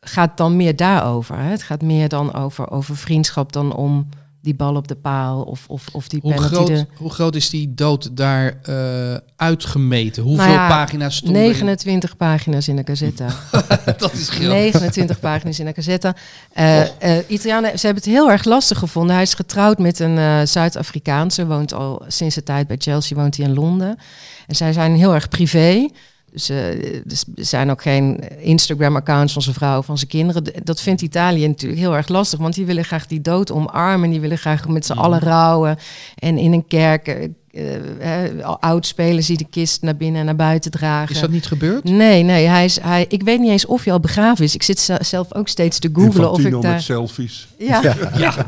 [0.00, 1.38] gaat dan meer daarover.
[1.38, 1.50] Hè?
[1.50, 4.08] Het gaat meer dan over, over vriendschap dan om
[4.42, 6.54] die bal op de paal of, of, of die hoe penalty.
[6.54, 6.86] groot, de...
[6.96, 10.22] hoe groot is die dood daar uh, uitgemeten?
[10.22, 13.28] Hoeveel nou ja, pagina's stonden 29 pagina's in de Gazzetta.
[13.98, 14.48] dat is groot.
[14.48, 16.14] 29 pagina's in de Gazzetta.
[16.58, 17.08] Uh, oh.
[17.08, 19.14] uh, Italianen, ze hebben het heel erg lastig gevonden.
[19.14, 23.46] Hij is getrouwd met een Zuid-Afrikaanse, woont al sinds de tijd bij Chelsea, woont hij
[23.46, 23.98] in Londen.
[24.46, 25.88] En zij zijn heel erg privé.
[26.32, 26.58] Dus, uh,
[27.04, 30.44] dus er zijn ook geen Instagram-accounts van zijn vrouw of van zijn kinderen.
[30.64, 34.10] Dat vindt Italië natuurlijk heel erg lastig, want die willen graag die dood omarmen.
[34.10, 35.78] Die willen graag met z'n allen rouwen.
[36.18, 40.70] En in een kerk, uh, oud spelen, zie de kist naar binnen en naar buiten
[40.70, 41.14] dragen.
[41.14, 41.84] Is dat niet gebeurd?
[41.84, 42.46] Nee, nee.
[42.46, 44.54] Hij is, hij, ik weet niet eens of hij al begraven is.
[44.54, 46.72] Ik zit zelf ook steeds te googlen of ik daar...
[46.72, 47.48] met selfies.
[47.58, 47.82] Ja.
[47.82, 47.94] ja.
[48.18, 48.46] ja.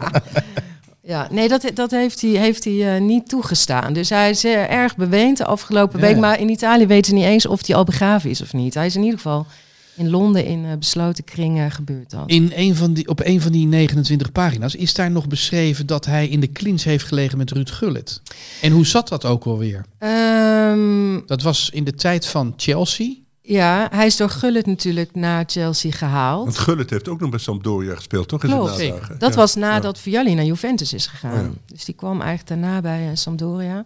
[1.04, 3.92] Ja, nee, dat, dat heeft hij, heeft hij uh, niet toegestaan.
[3.92, 6.06] Dus hij is uh, erg beweend de afgelopen ja.
[6.06, 6.16] week.
[6.16, 8.74] Maar in Italië weten ze niet eens of hij al begraven is of niet.
[8.74, 9.46] Hij is in ieder geval
[9.94, 12.22] in Londen in uh, besloten kringen gebeurd dat.
[12.26, 16.06] In een van die, op een van die 29 pagina's is daar nog beschreven dat
[16.06, 18.20] hij in de clinch heeft gelegen met Ruud Gullit.
[18.60, 19.84] En hoe zat dat ook alweer?
[19.98, 23.14] Um, dat was in de tijd van Chelsea.
[23.44, 26.44] Ja, hij is door Gullit natuurlijk naar Chelsea gehaald.
[26.44, 28.40] Want Gullit heeft ook nog bij Sampdoria gespeeld, toch?
[28.40, 28.92] Klopt.
[29.18, 29.36] Dat ja.
[29.36, 30.02] was nadat ja.
[30.02, 31.38] Vialli naar Juventus is gegaan.
[31.38, 31.50] Oh, ja.
[31.66, 33.84] Dus die kwam eigenlijk daarna bij uh, Sampdoria.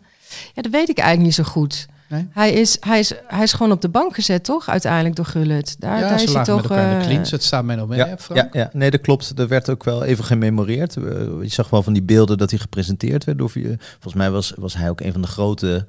[0.55, 1.87] Ja, dat weet ik eigenlijk niet zo goed.
[2.09, 2.29] Nee?
[2.31, 4.69] Hij, is, hij, is, hij is gewoon op de bank gezet, toch?
[4.69, 5.77] Uiteindelijk door Gullit.
[5.79, 6.63] Daar, ja, daar ze is hij toch.
[6.63, 7.31] Met elkaar in de clinch.
[7.31, 8.41] Het staat mij nog mee, ja, Frank?
[8.41, 9.39] Ja, ja, nee, dat klopt.
[9.39, 10.95] Er werd ook wel even gememoreerd.
[10.95, 13.39] Je zag wel van die beelden dat hij gepresenteerd werd.
[13.39, 15.87] Door, volgens mij was, was hij ook een van de grote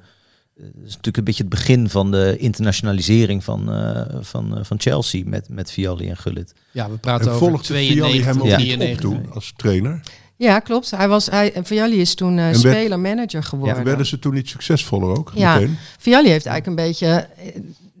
[0.58, 5.22] is natuurlijk een beetje het begin van de internationalisering van, uh, van, uh, van Chelsea
[5.26, 6.54] met, met Vialli en Gullit.
[6.70, 8.56] Ja, we praten en over volgt Vialli hem ook ja.
[8.58, 10.00] niet op toen als trainer?
[10.36, 10.90] Ja, klopt.
[10.90, 13.76] Hij was, hij, Vialli is toen uh, speler-manager geworden.
[13.76, 15.32] Ja, werden ze toen niet succesvoller ook?
[15.34, 15.76] Ja, meteen?
[15.98, 17.28] Vialli heeft eigenlijk een beetje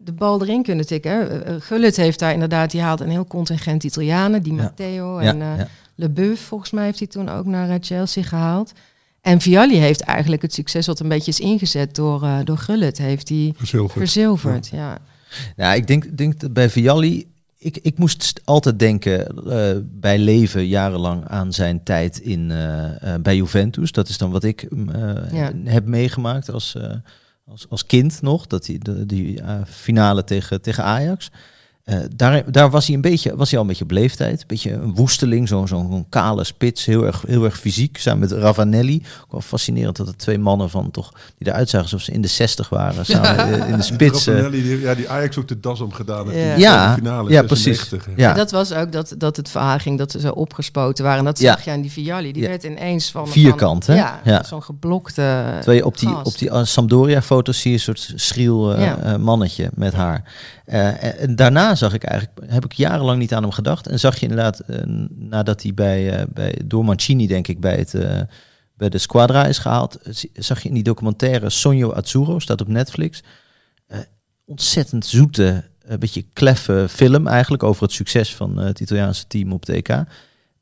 [0.04, 1.62] de bal erin kunnen tikken.
[1.62, 4.62] Gullit heeft daar inderdaad, die haalt een heel contingent Italianen, die ja.
[4.62, 5.68] Matteo en ja, ja.
[5.94, 8.72] Lebeuf volgens mij heeft hij toen ook naar Chelsea gehaald.
[9.20, 12.98] En Vialli heeft eigenlijk het succes wat een beetje is ingezet door, uh, door Gullit,
[12.98, 13.98] heeft hij verzilverd.
[13.98, 14.78] verzilverd ja.
[14.78, 14.98] ja.
[15.56, 17.26] Nou, ik denk, denk dat bij Vialli,
[17.58, 23.36] ik, ik moest altijd denken uh, bij leven jarenlang aan zijn tijd in, uh, bij
[23.36, 23.92] Juventus.
[23.92, 24.68] Dat is dan wat ik
[25.32, 25.52] ja.
[25.64, 26.76] heb meegemaakt als,
[27.46, 31.30] als, als kind nog, dat die, de, die finale tegen, tegen Ajax.
[31.88, 34.40] Uh, daar, daar was hij een beetje, was hij al een beetje op leeftijd.
[34.40, 37.98] Een beetje een woesteling, zo'n zo kale spits, heel erg, heel erg fysiek.
[37.98, 39.02] Samen met Ravanelli.
[39.22, 42.20] Ook wel fascinerend dat er twee mannen van toch, die eruit zagen alsof ze in
[42.20, 43.06] de 60 waren.
[43.14, 43.64] Samen ja.
[43.64, 44.26] in de spits.
[44.26, 46.44] Ravanelli, die, ja, die Ajax ook de das om gedaan heeft.
[46.44, 47.90] Ja, in ja, de finale, ja precies.
[48.16, 48.32] Ja.
[48.32, 51.18] dat was ook dat, dat het verhaal ging dat ze zo opgespoten waren.
[51.18, 52.32] En dat zag je aan die Vialli.
[52.32, 53.28] Die werd ineens van...
[53.28, 54.00] Vierkant, van, hè?
[54.00, 54.44] Ja, ja.
[54.44, 58.78] zo'n geblokte Terwijl je op die, op die uh, Sampdoria-foto's zie je een soort schriel
[58.78, 60.22] uh, mannetje met haar.
[60.66, 63.86] Uh, en daarna zag ik eigenlijk, heb ik jarenlang niet aan hem gedacht.
[63.86, 64.76] En zag je inderdaad, uh,
[65.08, 67.94] nadat hij bij, uh, bij, door Mancini, denk ik, bij, het,
[68.74, 69.98] bij de Squadra is gehaald,
[70.32, 73.22] zag je in die documentaire Sonjo Azzurro, staat op Netflix.
[74.44, 79.68] ontzettend zoete, een beetje kleffe film eigenlijk over het succes van het Italiaanse team op
[79.68, 80.04] EK.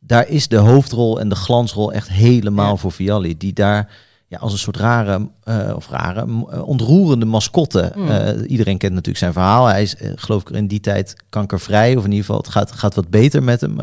[0.01, 2.77] Daar is de hoofdrol en de glansrol echt helemaal ja.
[2.77, 3.91] voor Vialli, die daar
[4.29, 7.93] ja, als een soort rare, uh, of rare, uh, ontroerende mascotte.
[7.95, 8.09] Mm.
[8.09, 9.67] Uh, iedereen kent natuurlijk zijn verhaal.
[9.67, 11.97] Hij is, geloof ik, in die tijd kankervrij.
[11.97, 13.77] Of in ieder geval, het gaat, gaat wat beter met hem.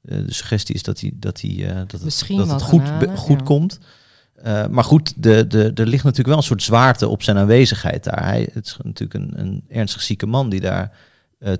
[0.00, 2.82] de suggestie is dat, hij, dat, hij, dat, het, dat het goed,
[3.14, 3.44] goed ja.
[3.44, 3.78] komt.
[4.70, 8.24] maar goed, de, de, er ligt natuurlijk wel een soort zwaarte op zijn aanwezigheid daar.
[8.24, 10.92] Hij het is natuurlijk een, een ernstig zieke man die daar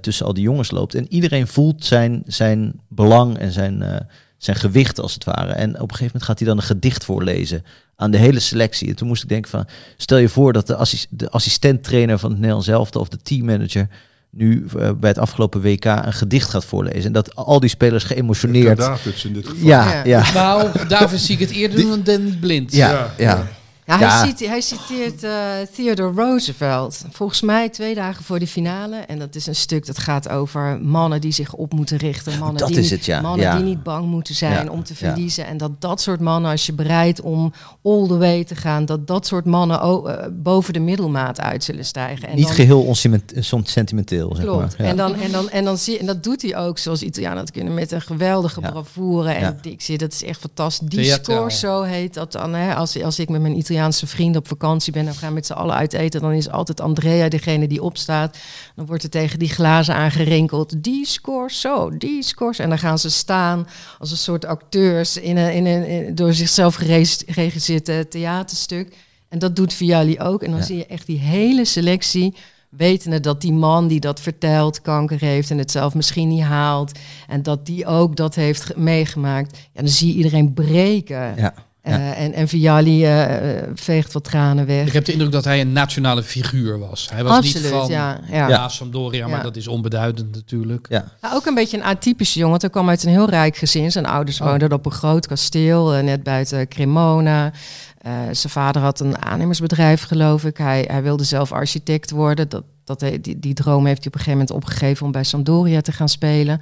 [0.00, 0.94] tussen al die jongens loopt.
[0.94, 4.06] En iedereen voelt zijn, zijn belang en zijn
[4.44, 5.52] zijn gewicht als het ware.
[5.52, 7.64] En op een gegeven moment gaat hij dan een gedicht voorlezen
[7.96, 8.88] aan de hele selectie.
[8.88, 12.28] En toen moest ik denken van, stel je voor dat de, assis, de assistent-trainer van
[12.30, 13.88] het Nederlands elftal of de teammanager
[14.30, 17.04] nu eh, bij het afgelopen WK een gedicht gaat voorlezen.
[17.04, 18.76] En dat al die spelers geëmotioneerd...
[18.76, 19.66] Davids in dit geval.
[19.66, 20.04] Ja, Ja.
[20.04, 20.32] ja.
[20.32, 22.72] Nou, David zie ik het eerder doen dan Danny Blind.
[22.72, 23.12] Ja, Ja.
[23.16, 23.46] ja.
[23.86, 24.18] Ja, Ja.
[24.18, 25.32] Hij, cite- hij citeert eh,
[25.74, 27.04] Theodore Roosevelt.
[27.12, 28.96] Volgens mij twee dagen voor de finale.
[28.96, 32.38] En dat is een stuk dat gaat over mannen die zich op moeten richten.
[32.38, 33.20] Mannen, dat die, is niet, het, ja.
[33.20, 33.56] mannen Ja.
[33.56, 34.70] die niet bang moeten zijn Ja.
[34.70, 35.08] om te Ja.
[35.08, 35.46] verliezen.
[35.46, 38.84] En dat dat soort mannen, als je bereid om all the way te gaan...
[38.84, 42.28] dat dat soort mannen o- eh, boven de middelmaat uit zullen stijgen.
[42.28, 42.94] En Niet dan- geheel
[43.40, 44.60] soms sentimenteel, zeg Klopt.
[44.60, 44.74] maar.
[44.78, 44.84] Ja.
[44.84, 47.50] En, dan, en, dan, en, dan zie, en dat doet hij ook zoals Italianen dat
[47.50, 48.70] kunnen met een geweldige Ja.
[48.70, 49.30] bravoure.
[49.32, 49.70] En Ja.
[49.70, 50.88] ik zie dat is echt fantastisch.
[50.88, 52.54] Die score, zo heet dat dan.
[52.54, 53.72] Hè, als, als ik met mijn Italiaanse
[54.06, 56.80] vrienden op vakantie ben en we gaan met z'n allen uit eten, dan is altijd
[56.80, 58.36] Andrea degene die opstaat.
[58.76, 60.82] Dan wordt er tegen die glazen aangerinkeld.
[60.82, 62.58] Die score zo, die scores.
[62.58, 63.66] En dan gaan ze staan
[63.98, 68.96] als een soort acteurs in een, in een in- door zichzelf geregisseerd eh, theaterstuk.
[69.28, 70.42] En dat doet Viali ook.
[70.42, 70.64] En dan Ja.
[70.66, 72.34] zie je echt die hele selectie
[72.70, 76.98] wetende dat die man die dat vertelt kanker heeft en het zelf misschien niet haalt
[77.28, 81.34] en dat die ook dat heeft ge- meegemaakt, ja, dan zie je iedereen breken.
[81.36, 81.54] Ja.
[81.84, 84.86] Eh, en, en Viali eh, eh, veegt wat tranen weg.
[84.86, 87.08] Ik heb de indruk dat hij een nationale figuur was.
[87.12, 88.48] Hij was Absoluut, niet van ja, ja.
[88.48, 88.68] ja.
[88.68, 89.42] Sampdoria, maar Ja.
[89.42, 90.86] dat is onbeduidend natuurlijk.
[90.90, 91.04] Ja.
[91.22, 92.50] Ja, ook een beetje een atypische jongen.
[92.50, 93.92] want Hij kwam uit een heel rijk gezin.
[93.92, 94.46] Zijn ouders Oh.
[94.48, 97.52] woonden op een groot kasteel, net buiten Cremona.
[98.00, 100.56] Eh, zijn vader had een aannemersbedrijf, geloof ik.
[100.56, 102.48] Hij, hij wilde zelf architect worden.
[102.48, 105.24] Dat, dat, hij- die, die droom heeft hij op een gegeven moment opgegeven om bij
[105.24, 106.60] Sampdoria te gaan spelen.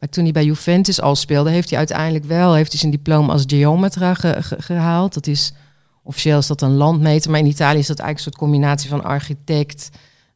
[0.00, 3.32] Maar toen hij bij Juventus al speelde, heeft hij uiteindelijk wel heeft hij zijn diploma
[3.32, 5.14] als geometra ge- ge- gehaald.
[5.14, 5.52] Dat is
[6.02, 9.04] officieel is dat een landmeter, maar in Italië is dat eigenlijk een soort combinatie van
[9.04, 9.90] architect.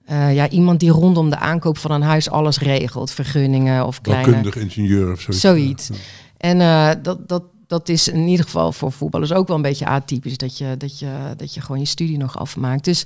[0.05, 4.31] eh, ja, iemand die rondom de aankoop van een huis alles regelt, vergunningen of kleine.
[4.31, 5.41] Bouwkundig ingenieur of zoiets.
[5.41, 5.91] Zoiets.
[6.37, 9.87] En eh, dat, dat, dat is in ieder geval voor voetballers ook wel een beetje
[9.87, 10.37] atypisch.
[10.37, 12.85] Dat je, dat je, dat je gewoon je studie nog afmaakt.
[12.85, 13.05] Dus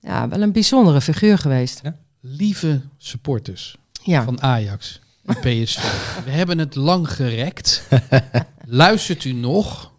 [0.00, 1.80] ja, wel een bijzondere figuur geweest.
[2.20, 5.00] Lieve supporters Ja, van Ajax
[5.42, 5.82] PSV.
[6.24, 7.88] We hebben het lang gerekt.
[8.64, 9.92] Luistert u nog?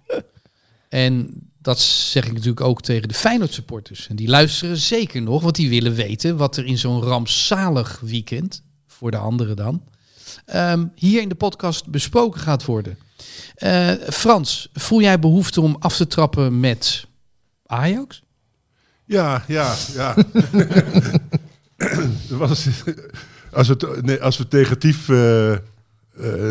[0.90, 1.30] En
[1.62, 4.08] dat zeg ik natuurlijk ook tegen de Feyenoord supporters.
[4.08, 8.64] En die luisteren zeker nog, want die willen weten wat er in zo'n rampzalig weekend,
[8.88, 9.84] voor de anderen dan,
[10.46, 12.98] ehm, hier in de podcast besproken gaat worden.
[13.56, 17.06] Eh, Frans, voel jij behoefte om af te trappen met
[17.66, 18.22] Ajax?
[19.06, 20.16] Ja, ja, ja.
[22.30, 22.68] Was,
[23.60, 25.60] als, het, nee, als we negatief, eh, eh,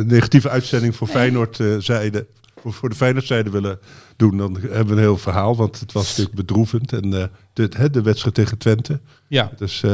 [0.04, 3.78] negatieve uitzending voor Feyenoord eh, zeiden, voor, voor de Feyenoordzijde willen
[4.16, 5.56] doen, dan hebben we een heel verhaal.
[5.56, 6.92] Want het was natuurlijk bedroevend.
[6.92, 7.10] En
[7.52, 9.00] de, hè, de wedstrijd tegen Twente.
[9.28, 9.50] Ja.
[9.56, 9.84] Dus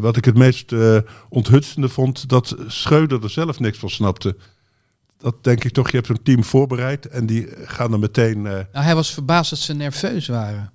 [0.00, 4.36] wat ik het meest eh, onthutsende vond, dat Schreuder er zelf niks van snapte.
[5.18, 8.42] Dat denk ik toch, je hebt zo'n team voorbereid en die gaan dan meteen...
[8.42, 10.56] Nou, hij was verbaasd dat ze nerveus waren.
[10.56, 10.70] ja,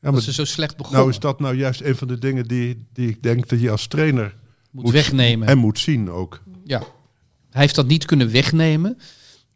[0.00, 1.00] dat maar ze zo slecht begonnen.
[1.00, 3.70] nou is dat nou juist een van de dingen die, die ik denk dat je
[3.70, 4.34] als trainer
[4.82, 5.48] moet, wegnemen.
[5.48, 6.42] en moet zien ook.
[6.64, 6.78] Ja.
[7.50, 8.98] Hij heeft dat niet kunnen wegnemen.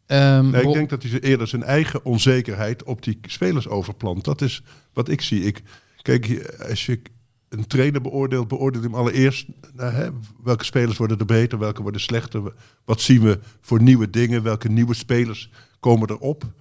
[0.07, 4.25] Ehm, Nee, ik denk dat hij ze eerder zijn eigen onzekerheid op die spelers overplant.
[4.25, 5.43] Dat is wat ik zie.
[5.43, 5.63] Ik,
[6.03, 7.01] kijk, als je
[7.49, 10.09] een trainer beoordeelt, beoordeelt hem allereerst nou, hè,
[10.43, 12.53] welke spelers worden er beter, welke worden slechter.
[12.85, 16.53] Wat zien we voor nieuwe dingen, welke nieuwe spelers komen erop.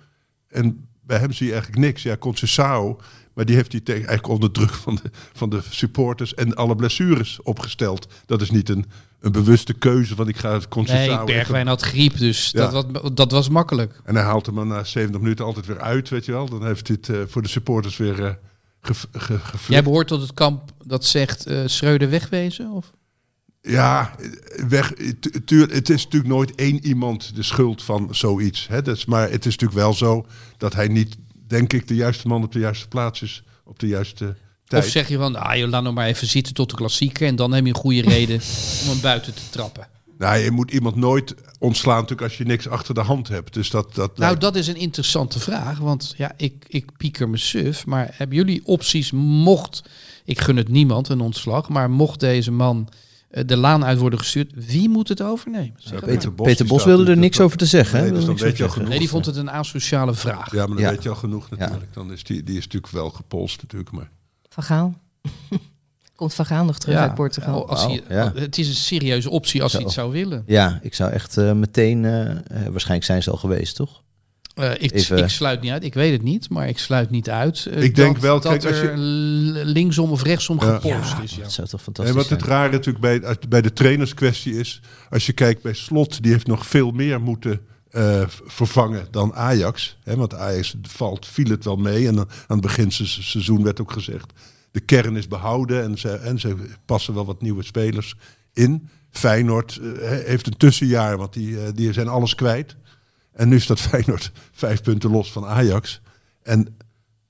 [0.48, 2.04] En bij hem zie je eigenlijk niks.
[2.04, 3.02] Ja, Conceição,
[3.39, 6.75] maar die heeft hij tegen, eigenlijk onder druk van de, van de supporters en alle
[6.75, 8.08] blessures opgesteld.
[8.25, 8.86] Dat is niet een,
[9.19, 10.88] een bewuste keuze van ik ga Conceição...
[10.88, 12.67] nee, even- Bergwijn had griep, dus Ja.
[12.69, 14.02] dat, was, dat was makkelijk.
[14.06, 16.49] en hij haalt hem dan na 70 minuten altijd weer uit, weet je wel.
[16.49, 18.34] Dan heeft hij het eh, voor de supporters weer eh
[18.82, 19.38] ge.
[19.67, 22.71] Jij behoort tot het kamp dat zegt eh Schreuder wegwezen?
[22.71, 22.91] Of?
[23.62, 24.15] Ja,
[24.67, 24.93] weg,
[25.45, 28.67] tuur, het is natuurlijk nooit één iemand de schuld van zoiets.
[28.67, 28.82] Hè?
[28.82, 30.25] Dat is, maar het is natuurlijk wel zo
[30.58, 31.17] dat hij niet,
[31.50, 33.44] denk ik, de juiste man op de juiste plaats is.
[33.66, 34.36] Op de juiste
[34.66, 34.84] tijd.
[34.84, 37.28] Of zeg je van, ah, joh, laat nog maar even zitten tot de klassieker...
[37.28, 38.36] en dan heb je een goede reden
[38.84, 39.88] om hem buiten te trappen.
[40.18, 43.54] Nou, je moet iemand nooit ontslaan natuurlijk als je niks achter de hand hebt.
[43.54, 45.78] Dus dat, dat Nou, lijkt- dat is een interessante vraag.
[45.80, 47.86] Want ja, ik, ik pieker me suf.
[47.86, 49.82] Maar hebben jullie opties mocht...
[50.26, 51.70] Ik gun het niemand een ontslag.
[51.70, 52.90] Maar mocht deze man
[53.30, 54.52] de laan uit worden gestuurd...
[54.65, 55.74] Wie moet het overnemen?
[55.78, 56.10] Zeg het maar.
[56.15, 57.98] Peter, Bos, Peter Bos wilde er niks over te zeggen.
[58.00, 58.04] hè?
[58.06, 58.89] Nee, dus dan weet je al genoeg.
[58.89, 60.52] Nee, die vond het een asociale vraag.
[60.52, 60.89] Ja, maar dan Ja.
[60.92, 61.94] weet je al genoeg natuurlijk.
[61.94, 63.92] Dan is die, die is natuurlijk wel gepolst natuurlijk.
[63.92, 64.10] Maar
[64.50, 64.94] Van Gaal.
[66.15, 67.70] Komt Van Gaal nog terug uit Portugal.
[67.70, 68.32] Als hij, Wauw, ja.
[68.42, 69.88] Het is een serieuze optie als hij Zo.
[69.88, 70.44] het zou willen.
[70.46, 72.06] Ja, ik zou echt eh, meteen...
[72.06, 74.02] eh, eh, waarschijnlijk zijn ze al geweest, toch?
[74.60, 75.84] Eh, ik, Even- ik sluit niet uit.
[75.84, 77.65] Ik weet het niet, maar ik sluit niet uit.
[77.72, 78.98] eh, Ik denk dat, wel, dat kijk, als je- er
[79.65, 80.74] linksom of rechtsom Ja.
[80.74, 81.36] gepolst is.
[81.36, 81.41] Ja.
[81.41, 85.26] Dat zou toch En fantastisch wat het rare natuurlijk bij, bij de trainerskwestie is, als
[85.26, 89.98] je kijkt bij Slot, die heeft nog veel meer moeten eh, vervangen dan Ajax.
[90.04, 92.08] Hè, want Ajax valt, viel het wel mee.
[92.08, 94.34] En dan, aan het begin van het seizoen werd ook gezegd...
[94.72, 98.15] de kern is behouden en ze, en ze passen wel wat nieuwe spelers
[98.54, 98.89] in.
[99.12, 99.80] Feyenoord
[100.26, 102.76] heeft een tussenjaar, want die, die zijn alles kwijt.
[103.39, 106.02] En nu staat Feyenoord vijf punten los van Ajax.
[106.43, 106.78] En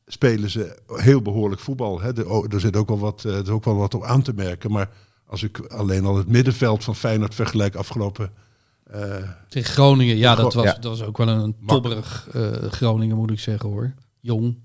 [0.08, 2.02] spelen ze heel behoorlijk voetbal.
[2.02, 2.18] Hè.
[2.18, 4.22] Er, oh, er zit ook wel wat, eh, er is ook wel wat op aan
[4.22, 4.72] te merken.
[4.72, 4.90] Maar
[5.26, 8.32] als ik alleen al het middenveld van Feyenoord vergelijk afgelopen...
[8.84, 9.16] eh,
[9.50, 10.74] Tegen Groningen, ja, dat was, Ja.
[10.74, 13.94] dat was ook wel een tobberig eh, Groningen, moet ik zeggen hoor.
[14.20, 14.58] Jong.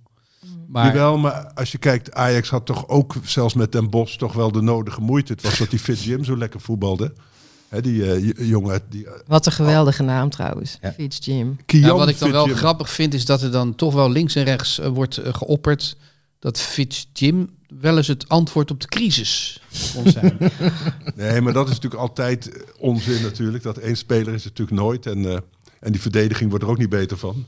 [0.68, 4.32] Maar Jawel, maar als je kijkt, Ajax had toch ook zelfs met Den Bosch toch
[4.32, 5.32] wel de nodige moeite.
[5.32, 7.12] Het was dat die Fit Jim zo lekker voetbalde.
[7.68, 10.78] Hè, die eh, jongen, die uh, Wat een geweldige naam trouwens.
[10.82, 10.92] Ja.
[10.92, 11.56] Fitz Jim.
[11.66, 14.44] Ja, wat ik dan wel grappig vind, is dat er dan toch wel links en
[14.44, 15.96] rechts eh, wordt eh, geopperd
[16.44, 17.50] dat Fitz Jim
[17.80, 19.60] wel eens het antwoord op de crisis
[19.94, 20.38] kon zijn.
[21.14, 23.62] Nee, maar dat is natuurlijk altijd eh, onzin natuurlijk.
[23.62, 25.06] Dat één speler is het natuurlijk nooit.
[25.06, 25.38] En, eh,
[25.80, 27.46] en die verdediging wordt er ook niet beter van.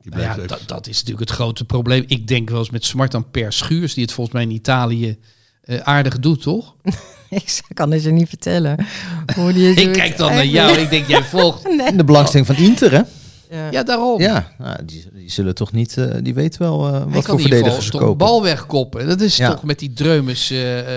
[0.00, 2.04] Die Nou ja, dat, dat is natuurlijk het grote probleem.
[2.06, 5.18] Ik denk wel eens met Smart aan Per Schuurs, die het volgens mij in Italië
[5.68, 6.74] eh, aardig doet, toch?
[7.28, 8.86] Ik kan het je niet vertellen.
[9.36, 10.78] Hoe die Ik kijk dan naar jou.
[10.78, 11.62] Ik denk, jij volgt.
[11.96, 13.00] De belangstelling van Inter, hè?
[13.50, 13.70] Ja.
[13.70, 14.20] Ja, daarom.
[14.20, 15.96] Ja, nou, die, die zullen toch niet...
[15.96, 18.16] eh, die weten wel eh, Hij wat voor verdedigers ze kopen.
[18.16, 19.06] bal wegkoppen.
[19.06, 19.50] Dat is Ja.
[19.50, 20.48] toch met die dreumes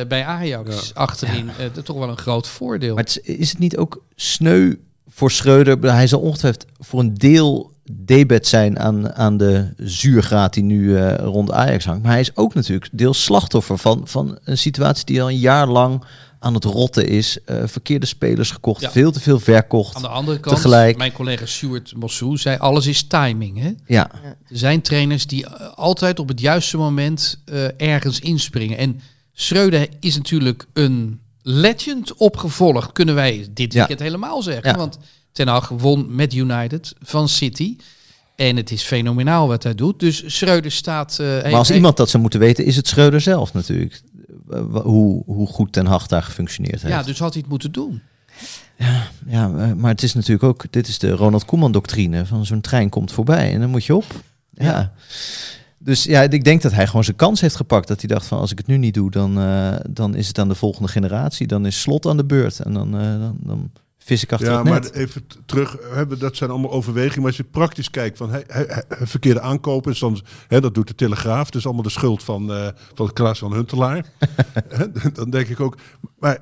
[0.07, 2.95] bij Ajax achterin eh, toch wel een groot voordeel.
[2.95, 4.73] Maar het is, is het niet ook sneu
[5.09, 5.93] voor Schreuder?
[5.93, 11.15] Hij zal ongetwijfeld voor een deel debet zijn aan, aan de zuurgraad die nu eh,
[11.15, 12.01] rond Ajax hangt.
[12.03, 15.67] Maar hij is ook natuurlijk deels slachtoffer van, van een situatie die al een jaar
[15.67, 16.03] lang
[16.39, 17.37] aan het rotten is.
[17.45, 18.91] Eh, verkeerde spelers gekocht, Ja.
[18.91, 19.95] veel te veel verkocht.
[19.95, 20.97] Aan de andere kant, Tegelijk.
[20.97, 23.59] mijn collega Stuart Mossou zei, alles is timing.
[23.59, 23.71] Hè?
[23.85, 27.39] Ja, Er zijn trainers die eh, altijd op het juiste moment
[27.77, 28.77] ergens inspringen.
[28.77, 28.99] En
[29.33, 33.77] Schreuder is natuurlijk een legend opgevolgd, kunnen wij dit Ja.
[33.79, 34.69] weekend helemaal zeggen.
[34.71, 34.77] Ja.
[34.77, 34.97] Want
[35.31, 37.75] Ten Hag won met United van City.
[38.35, 39.99] En het is fenomenaal wat hij doet.
[39.99, 41.19] Dus Schreuder staat...
[41.19, 44.01] eh, maar als iemand dat zou moeten weten, is het Schreuder zelf natuurlijk.
[44.71, 46.93] Hoe, hoe goed Ten Hag daar gefunctioneerd heeft.
[46.93, 48.01] Ja, dus had hij het moeten doen.
[49.27, 52.61] Ja, eh, maar het is natuurlijk ook, dit is de Ronald Koeman doctrine van zo'n
[52.61, 54.05] trein komt voorbij en dan moet je op.
[54.53, 54.93] Ja.
[55.77, 57.87] Dus ja, ik denk dat hij gewoon zijn kans heeft gepakt.
[57.87, 60.39] Dat hij dacht van als ik het nu niet doe, dan, eh, dan is het
[60.39, 61.47] aan de volgende generatie.
[61.47, 63.71] Dan is slot aan de beurt en dan, dan, dan
[64.37, 67.17] Ja, maar even terug, hè, dat zijn allemaal overwegingen.
[67.19, 70.87] Maar als je praktisch kijkt van hij- hij- verkeerde aankopen, is dan, hè, dat doet
[70.87, 71.49] de Telegraaf.
[71.49, 74.05] Dus allemaal de schuld van, eh van Klaas van Huntelaar.
[75.13, 75.77] Dan denk ik ook,
[76.19, 76.39] maar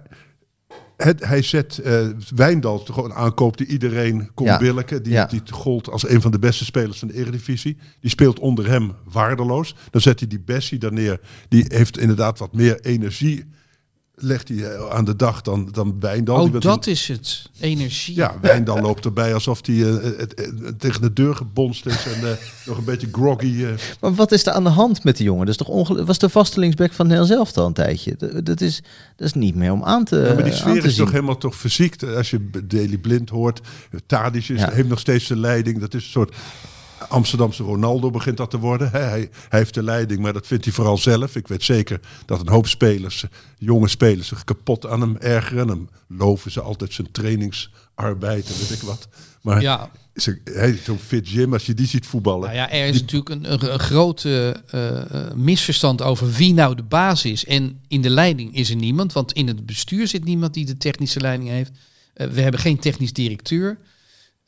[0.98, 4.58] het, hij zet eh Wijndal gewoon een aankoop die iedereen kon Ja.
[4.58, 5.04] billiken.
[5.04, 5.26] Die, Ja.
[5.26, 7.78] die gold als een van de beste spelers van de Eredivisie.
[8.00, 9.76] Die speelt onder hem waardeloos.
[9.90, 11.20] Dan zet hij die Bessie daar neer.
[11.50, 13.46] Die heeft inderdaad wat meer energie.
[14.22, 16.46] Legt hij eh, aan de dag dan, dan Wijndal.
[16.46, 17.50] Die Oh, dat is het.
[17.60, 18.16] Energie.
[18.16, 22.30] ja, Wijndal loopt erbij alsof hij eh, het- het- tegen de deur gebonst is en
[22.30, 22.36] eh,
[22.68, 23.64] nog een beetje groggy.
[23.64, 23.70] eh.
[24.02, 25.46] Maar wat is er aan de hand met die jongen?
[25.46, 26.06] Dat is toch ongeluk?
[26.08, 28.16] Was de vaste linksback van Nel zelf al een tijdje?
[28.18, 28.82] Dat, dat is,
[29.16, 31.04] dat is niet meer om aan te Ja, maar die sfeer is zien.
[31.04, 32.04] toch helemaal toch fysiek.
[32.04, 33.62] Als je Daily Blind hoort,
[34.06, 34.72] Tadic is, Ja.
[34.72, 35.80] heeft nog steeds de leiding.
[35.80, 36.36] Dat is een soort
[37.10, 38.92] Amsterdamse Ronaldo begint dat te worden.
[38.92, 41.36] Hij, heeft de leiding, maar dat vindt hij vooral zelf.
[41.36, 43.26] Ik weet zeker dat een hoop spelers,
[43.58, 45.68] jonge spelers, zich kapot aan hem ergeren.
[45.68, 49.08] Hem loven ze altijd zijn trainingsarbeid en weet ik wat.
[49.42, 52.42] Maar Ja, ze- hij is zo'n fit gym, als je die ziet voetballen.
[52.42, 56.76] Nou ja, er is natuurlijk een, een, een grote eh, eh, misverstand over wie nou
[56.76, 57.46] de baas is.
[57.46, 60.78] En in de leiding is er niemand, want in het bestuur zit niemand die de
[60.78, 61.72] technische leiding heeft.
[62.14, 63.78] Eh, we hebben geen technisch directeur.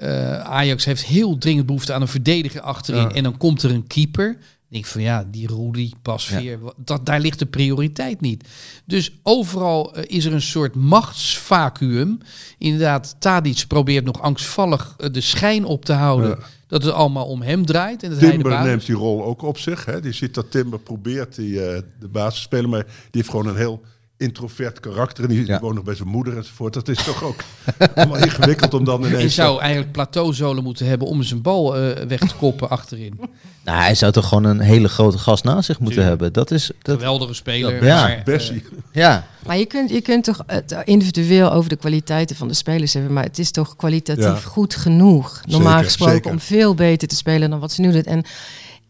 [0.01, 3.01] Eh, Ajax heeft heel dringend behoefte aan een verdediger achterin.
[3.01, 3.11] Ja.
[3.11, 4.29] En dan komt er een keeper.
[4.29, 4.37] Ik
[4.77, 8.47] denk van ja, die Rudy, Pasveer, dat, daar ligt de prioriteit niet.
[8.85, 12.19] Dus overal eh, is er een soort machtsvacuum.
[12.57, 16.37] Inderdaad, Tadic probeert nog angstvallig eh, de schijn op te houden Ja.
[16.67, 18.03] dat het allemaal om hem draait.
[18.03, 19.85] En dat hij de Timber neemt die rol ook op zich.
[19.85, 20.01] Hè.
[20.01, 21.53] Die ziet dat Timber probeert die,
[21.99, 23.81] de basis te spelen, maar die heeft gewoon een heel
[24.21, 25.23] introvert karakter.
[25.23, 25.59] En die, Ja.
[25.59, 26.73] woont nog bij zijn moeder enzovoort.
[26.73, 27.43] Dat is toch ook
[27.95, 29.35] allemaal ingewikkeld om dan Je ineens...
[29.35, 33.19] zou eigenlijk plateauzolen moeten hebben om zijn bal eh, weg te koppen achterin.
[33.63, 36.33] Nou, hij zou toch gewoon een hele grote gast naast zich moeten hebben.
[36.33, 37.85] Dat is, dat, Geweldige speler.
[37.85, 38.01] Ja.
[38.01, 38.63] maar, eh, Bessie.
[38.91, 42.93] ja, Maar je kunt, je kunt toch het individueel over de kwaliteiten van de spelers
[42.93, 43.13] hebben.
[43.13, 44.35] Maar het is toch kwalitatief Ja.
[44.35, 45.41] goed genoeg.
[45.45, 46.31] Normaal Zeker, gesproken zeker.
[46.31, 48.03] om veel beter te spelen dan wat ze nu doen.
[48.03, 48.23] En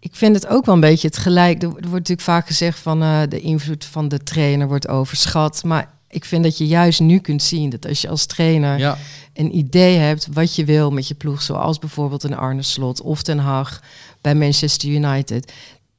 [0.04, 1.64] ik vind het ook wel een beetje het gelijk.
[1.64, 5.64] Er, wordt natuurlijk vaak gezegd van eh, de invloed van de trainer wordt overschat.
[5.64, 8.98] Maar ik vind dat je juist nu kunt zien dat als je als trainer ja.
[9.34, 13.22] een idee hebt wat je wil met je ploeg, zoals bijvoorbeeld een Arne Slot of
[13.22, 13.82] Ten Hag
[14.22, 15.52] bij Manchester United,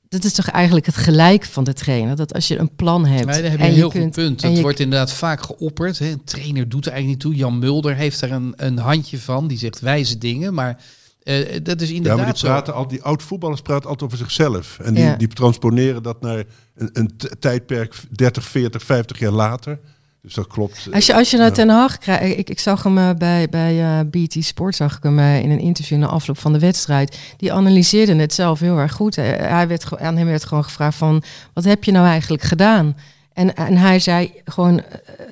[0.08, 2.16] dat is toch eigenlijk het gelijk van de trainer.
[2.16, 3.24] Dat als je een plan hebt.
[3.24, 4.42] Maar daar heb je en een heel kunt- goed punt.
[4.42, 5.98] Het wordt inderdaad vaak geopperd.
[5.98, 6.10] Hè.
[6.10, 7.42] Een trainer doet er eigenlijk niet toe.
[7.44, 9.46] Jan Mulder heeft er een, een handje van.
[9.46, 10.54] Die zegt wijze dingen.
[10.54, 10.78] Maar
[11.24, 12.46] eh, dat is Ja, inderdaad maar die, zo.
[12.46, 14.78] praten al, die oud-voetballers praten altijd over zichzelf.
[14.82, 15.16] En die, Ja.
[15.16, 16.44] die transponeren dat naar
[16.74, 19.78] een, een tijdperk 30, 40, 50 jaar later.
[20.22, 20.88] Dus dat klopt.
[20.92, 21.52] Als je, als je naar Ja.
[21.52, 25.02] Ten Hag krijgt, ik, ik zag hem eh, bij, bij eh, BT Sport, zag ik
[25.02, 27.18] hem eh, in een interview na afloop van de wedstrijd.
[27.36, 29.16] Die analyseerde het zelf heel erg goed.
[29.18, 32.96] Eh, Hij werd, aan hem werd gewoon gevraagd van, wat heb je nou eigenlijk gedaan?
[33.34, 34.84] En, en hij zei gewoon eh,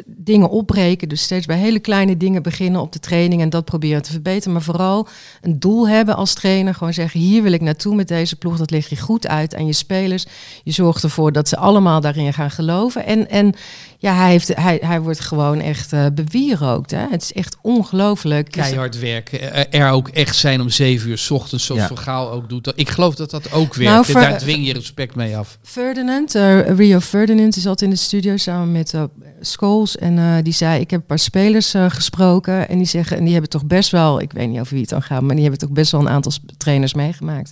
[0.07, 4.03] dingen opbreken, dus steeds bij hele kleine dingen beginnen op de training en dat proberen
[4.03, 4.53] te verbeteren.
[4.53, 5.09] Maar vooral
[5.41, 8.71] een doel hebben als trainer, gewoon zeggen, hier wil ik naartoe met deze ploeg, dat
[8.71, 10.27] leg je goed uit aan je spelers.
[10.63, 13.07] Je zorgt ervoor dat ze allemaal daarin gaan geloven.
[13.07, 13.55] En, en
[14.03, 16.91] ja, hij, heeft, hij, hij wordt gewoon echt eh bewierookt.
[16.91, 17.07] Hè?
[17.11, 18.53] Het is echt ongelooflijk.
[18.53, 19.53] Dus- Keihard werken.
[19.73, 21.87] Eh, Er ook echt zijn om zeven uur 's ochtends, zoals Ja.
[21.89, 22.73] Van Gaal ook doet.
[22.75, 24.13] Ik geloof dat dat ook werkt.
[24.13, 25.59] Nou, Daar dwing je respect mee af.
[25.63, 29.03] Ferdinand, eh, Rio Ferdinand, die zat in de studio samen met eh
[29.41, 29.97] Scholes.
[29.97, 32.69] En eh, die zei, ik heb een paar spelers eh, gesproken.
[32.69, 34.91] En die zeggen, en die hebben toch best wel, ik weet niet over wie het
[34.91, 37.51] dan gaat, maar die hebben toch best wel een aantal trainers meegemaakt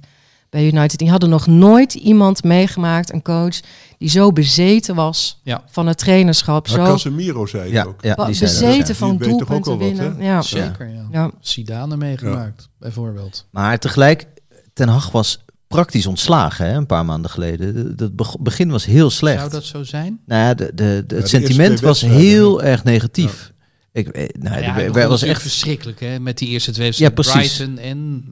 [0.50, 0.98] bij United.
[0.98, 3.60] Die hadden nog nooit iemand meegemaakt, een coach,
[3.98, 5.64] die zo bezeten was Ja.
[5.70, 6.68] van het trainerschap.
[6.68, 8.02] Maar zo Casemiro zei het Ja, ook.
[8.02, 8.94] ja zei dat, bezeten ja.
[8.94, 10.16] van Die ook doelpunten wat, winnen.
[10.20, 10.42] ja.
[10.42, 11.06] Zeker, ja.
[11.12, 11.30] Ja.
[11.40, 13.46] Zidane meegemaakt, bijvoorbeeld.
[13.50, 14.26] Maar tegelijk,
[14.74, 17.94] Ten Hag was praktisch ontslagen hè, een paar maanden geleden.
[17.96, 19.38] Het begin was heel slecht.
[19.38, 20.20] Zou dat zo zijn?
[20.26, 23.52] Nou ja, de, de, de- het sentiment was heel erg negatief.
[23.92, 24.60] Ik, eh, nou,
[24.92, 27.32] Ja, was echt verschrikkelijk hè, met die eerste twee Ja, wedstrijden.
[27.32, 27.56] precies.
[27.56, 28.24] Brighton en,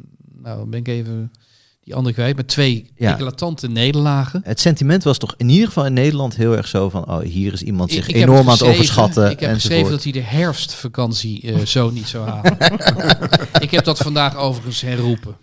[0.42, 1.30] nou dan ben ik even
[1.86, 3.14] die andere kwijt, met twee Ja.
[3.14, 4.40] eclatante nederlagen.
[4.44, 7.52] Het sentiment was toch in ieder geval in Nederland heel erg zo van, oh, hier
[7.52, 9.60] is iemand zich Ik- ik heb enorm aan het overschatten Ik heb enzovoort.
[9.62, 12.56] geschreven dat hij de herfstvakantie eh, zo niet zou halen.
[13.66, 15.36] ik heb dat vandaag overigens herroepen.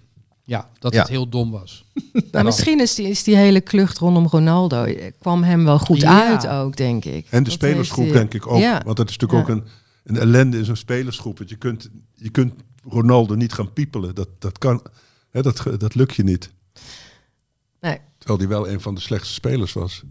[0.43, 0.99] Ja, dat Ja.
[0.99, 1.85] het heel dom was.
[2.31, 6.01] Maar misschien is die, is die hele klucht rondom Ronaldo, eh, kwam hem wel goed
[6.01, 6.27] Ja.
[6.29, 7.27] uit ook, denk ik.
[7.29, 8.59] En de Dat spelersgroep denk ik ook.
[8.59, 8.81] Ja.
[8.85, 9.53] Want dat is natuurlijk Ja.
[9.55, 9.67] ook een,
[10.03, 11.37] een ellende in zo'n spelersgroep.
[11.37, 12.53] Want je kunt, je kunt
[12.89, 14.15] Ronaldo niet gaan piepelen.
[14.15, 14.81] Dat, dat, kan,
[15.33, 16.51] hè, dat, dat lukt je niet.
[17.81, 17.97] Nee.
[18.17, 20.03] Terwijl hij wel een van de slechtste spelers was.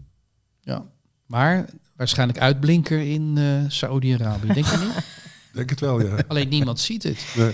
[0.61, 0.85] Ja.
[1.25, 1.65] Maar
[1.95, 5.05] waarschijnlijk uitblinker in eh Saoedi-Arabië, denk je niet?
[5.53, 6.23] Denk het wel, ja.
[6.27, 7.25] Alleen niemand ziet het.
[7.35, 7.53] Nee.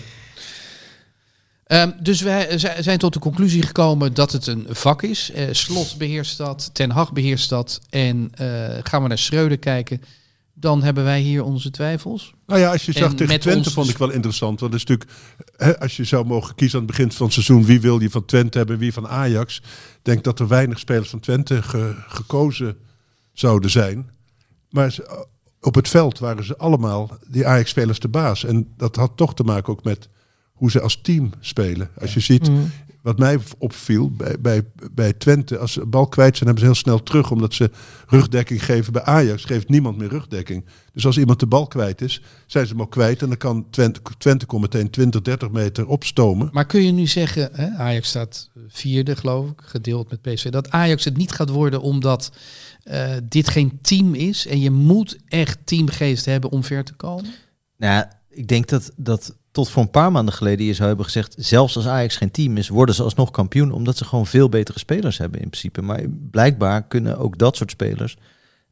[1.65, 5.31] Ehm, dus wij zi- zijn tot de conclusie gekomen dat het een vak is.
[5.31, 7.79] Eh, Slot beheerst dat, Ten Hag beheerst dat.
[7.89, 10.01] En eh, gaan we naar Schreuder kijken,
[10.59, 12.33] dan hebben wij hier onze twijfels.
[12.47, 14.59] Nou ja, als je zag En tegen Twente ons- vond ik wel interessant.
[14.59, 15.19] Want het is natuurlijk,
[15.55, 17.65] hè, als je zou mogen kiezen aan het begin van het seizoen...
[17.65, 19.57] wie wil je van Twente hebben en wie van Ajax...
[19.57, 22.77] ik denk dat er weinig spelers van Twente ge- gekozen
[23.33, 24.09] zouden zijn.
[24.69, 25.27] Maar ze-
[25.61, 28.43] op het veld waren ze allemaal, die Ajax-spelers, de baas.
[28.43, 30.09] En dat had toch te maken ook met
[30.53, 31.89] hoe ze als team spelen.
[32.01, 32.71] Als je ziet, Mm.
[33.01, 36.81] Wat mij opviel bij, bij, bij Twente, als ze bal kwijt zijn, hebben ze heel
[36.81, 37.71] snel terug, omdat ze
[38.07, 38.93] rugdekking geven.
[38.93, 40.65] Bij Ajax geeft niemand meer rugdekking.
[40.93, 43.21] Dus als iemand de bal kwijt is, zijn ze hem ook kwijt.
[43.21, 46.49] En dan kan Twente, Twente kon meteen 20, 30 meter opstomen.
[46.51, 50.69] Maar kun je nu zeggen, hè, Ajax staat vierde geloof ik, gedeeld met PSV, dat
[50.69, 52.31] Ajax het niet gaat worden omdat
[52.83, 57.31] eh, dit geen team is en je moet echt teamgeest hebben om ver te komen?
[57.77, 61.35] Nou, ik denk dat, dat tot voor een paar maanden geleden je zou hebben gezegd,
[61.37, 64.79] zelfs als Ajax geen team is, worden ze alsnog kampioen, omdat ze gewoon veel betere
[64.79, 65.81] spelers hebben in principe.
[65.81, 68.17] Maar blijkbaar kunnen ook dat soort spelers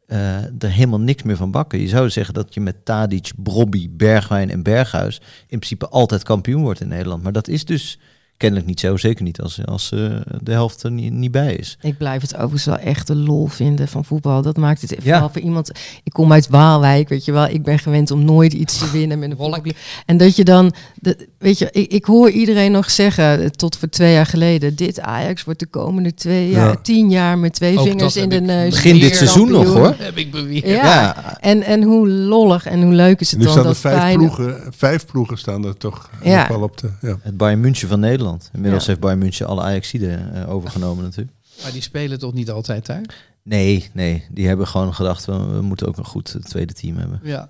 [0.07, 1.79] eh, er helemaal niks meer van bakken.
[1.79, 6.61] Je zou zeggen dat je met Tadic, Brobby, Bergwijn en Berghuis in principe altijd kampioen
[6.61, 7.23] wordt in Nederland.
[7.23, 7.99] Maar dat is dus
[8.37, 9.99] kennelijk niet zo, zeker niet als, als eh,
[10.41, 11.77] de helft er niet, niet bij is.
[11.81, 14.41] Ik blijf het overigens wel echt de lol vinden van voetbal.
[14.41, 14.97] Dat maakt het Ja.
[15.01, 15.71] vooral voor iemand.
[16.03, 17.45] Ik kom uit Waalwijk, weet je wel.
[17.47, 19.53] Ik ben gewend om nooit iets te winnen met een Wolk.
[19.53, 19.77] voetbalclub.
[20.05, 23.77] En dat je dan, de, weet je, ik, ik hoor iedereen nog zeggen eh, tot
[23.77, 26.75] voor twee jaar geleden: dit Ajax wordt de komende twee jaar, Ja.
[26.81, 28.69] tien jaar met twee Ook vingers in de neus.
[28.73, 29.95] Begin dit seizoen nog, hoor.
[29.97, 30.65] Heb ik beweerd.
[30.67, 30.75] Ja.
[30.75, 31.37] Ja.
[31.39, 34.15] En, en hoe lollig en hoe leuk is het Nu dan staan er dat vijf
[34.15, 36.49] ploegen, vijf ploegen staan er toch Ja.
[36.59, 36.89] op de...
[37.01, 37.17] Ja.
[37.21, 38.25] Het Bayern München van Nederland.
[38.53, 38.89] Inmiddels Ja.
[38.89, 41.37] heeft Bayern München alle Ajaxiden eh, overgenomen natuurlijk.
[41.63, 43.15] Maar die spelen toch niet altijd daar?
[43.43, 46.97] Nee, nee, die hebben gewoon gedacht, we, we moeten ook een goed eh, tweede team
[46.97, 47.19] hebben.
[47.23, 47.49] Ja.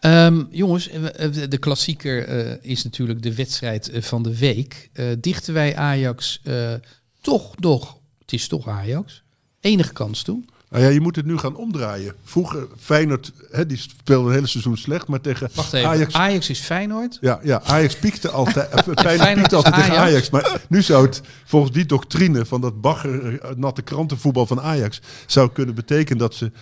[0.00, 4.90] Ehm, jongens, eh, de klassieker eh, is natuurlijk de wedstrijd van de week.
[4.92, 6.72] Eh, dichten wij Ajax eh,
[7.20, 9.22] toch nog, het is toch Ajax,
[9.60, 10.44] enige kans toe?
[10.70, 12.14] Nou ja, je moet het nu gaan omdraaien.
[12.24, 16.14] Vroeger, Feyenoord, hè, die speelde een hele seizoen slecht, maar tegen Wacht even, Ajax...
[16.14, 17.18] Ajax, is Feyenoord.
[17.20, 20.30] Ja, ja, Ajax piekte altijd, eh, Feyenoord Feyenoord piekte altijd tegen Ajax.
[20.30, 25.00] Maar nu zou het volgens die doctrine van dat bagger, eh, natte krantenvoetbal van Ajax...
[25.26, 26.52] zou kunnen betekenen dat ze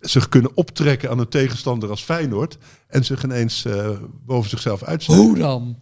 [0.00, 2.58] zich kunnen optrekken aan een tegenstander als Feyenoord...
[2.86, 3.90] en zich ineens eh,
[4.26, 5.22] boven zichzelf uitsteken.
[5.22, 5.76] Hoe dan?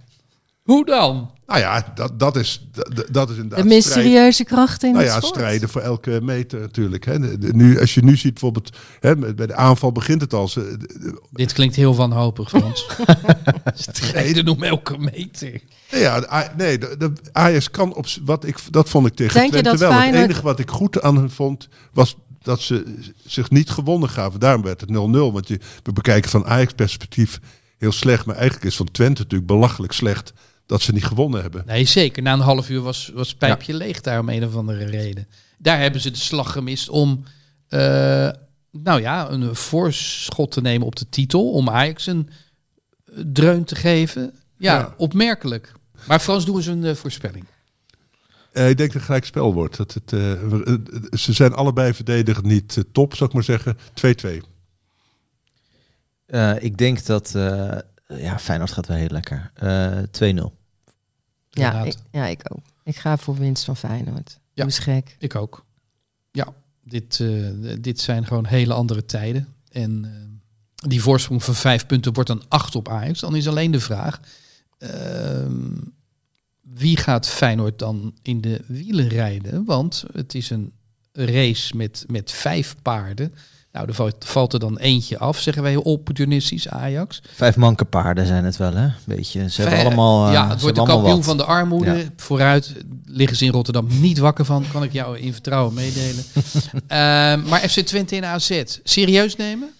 [0.70, 1.30] Hoe dan?
[1.46, 3.68] Nou ja, dat, dat, is, dat, dat is inderdaad...
[3.68, 5.34] De strijd- mysterieuze kracht in Nou het ja, sport.
[5.34, 7.04] strijden voor elke meter natuurlijk.
[7.04, 7.18] Hè.
[7.18, 10.32] De- de- Nu, als je nu ziet bijvoorbeeld, hè, met- bij de aanval begint het
[10.34, 10.48] al.
[10.48, 12.86] Ze- de- de- Dit klinkt heel wanhopig, Frans.
[13.74, 15.60] Strijden om elke meter.
[15.90, 19.44] Nee, ja, nee, de, de Ajax kan op wat ik dat vond ik tegen Denk
[19.46, 19.90] je Twente dat wel.
[19.98, 22.94] Feyenoord- Het enige wat ik goed aan hen vond was dat ze
[23.26, 24.40] zich niet gewonnen gaven.
[24.40, 24.92] Daarom werd het 0-0.
[25.32, 27.40] Want je, we bekijken van Ajax perspectief
[27.78, 30.32] heel slecht, maar eigenlijk is van Twente natuurlijk belachelijk slecht
[30.70, 31.62] dat ze niet gewonnen hebben.
[31.66, 32.22] Nee, zeker.
[32.22, 35.26] Na een half uur was, was het pijpje leeg daar om een of andere reden.
[35.58, 37.24] Daar hebben ze de slag gemist om,
[37.68, 37.80] eh,
[38.70, 41.50] nou ja, een voorschot te nemen op de titel.
[41.52, 42.28] Om Ajax een
[43.04, 44.32] eh, dreun te geven.
[44.56, 44.94] Ja, Ja.
[44.96, 45.72] opmerkelijk.
[46.06, 47.44] Maar Frans, doe eens een eh, voorspelling.
[48.52, 49.76] Eh, ik denk dat het gelijk spel wordt.
[49.76, 50.10] Dat het,
[51.20, 53.76] ze zijn allebei verdedigend niet top, zou ik maar zeggen.
[53.94, 54.42] 2-2.
[56.26, 59.50] Eh, ik denk dat eh, ja, Feyenoord gaat wel heel lekker.
[59.54, 60.58] Eh 2-0.
[61.60, 62.64] Ja, ik, ja, ik ook.
[62.84, 64.38] Ik ga voor winst van Feyenoord.
[64.52, 64.62] Ja.
[64.62, 65.16] Hoe is gek.
[65.18, 65.64] Ik ook.
[66.30, 66.52] Ja,
[66.84, 69.48] dit, eh, dit zijn gewoon hele andere tijden.
[69.68, 73.20] En eh, die voorsprong van vijf punten wordt dan acht op Ajax.
[73.20, 74.20] Dan is alleen de vraag,
[74.78, 75.74] ehm,
[76.60, 79.64] wie gaat Feyenoord dan in de wielen rijden?
[79.64, 80.72] Want het is een
[81.12, 83.34] race met, met vijf paarden.
[83.72, 87.22] Nou, er valt, valt er dan eentje af, zeggen wij opportunistisch, Ajax.
[87.34, 88.88] Vijf manke paarden zijn het wel, hè?
[89.04, 89.50] Beetje.
[89.50, 90.26] Ze hebben Vij- allemaal.
[90.26, 91.96] eh, ja, het wordt de kampioen van de armoede.
[91.96, 92.04] Ja.
[92.16, 94.64] Vooruit liggen ze in Rotterdam niet wakker van.
[94.72, 96.24] Kan ik jou in vertrouwen meedelen.
[96.86, 99.70] Ehm, maar FC Twente en AZ, serieus nemen?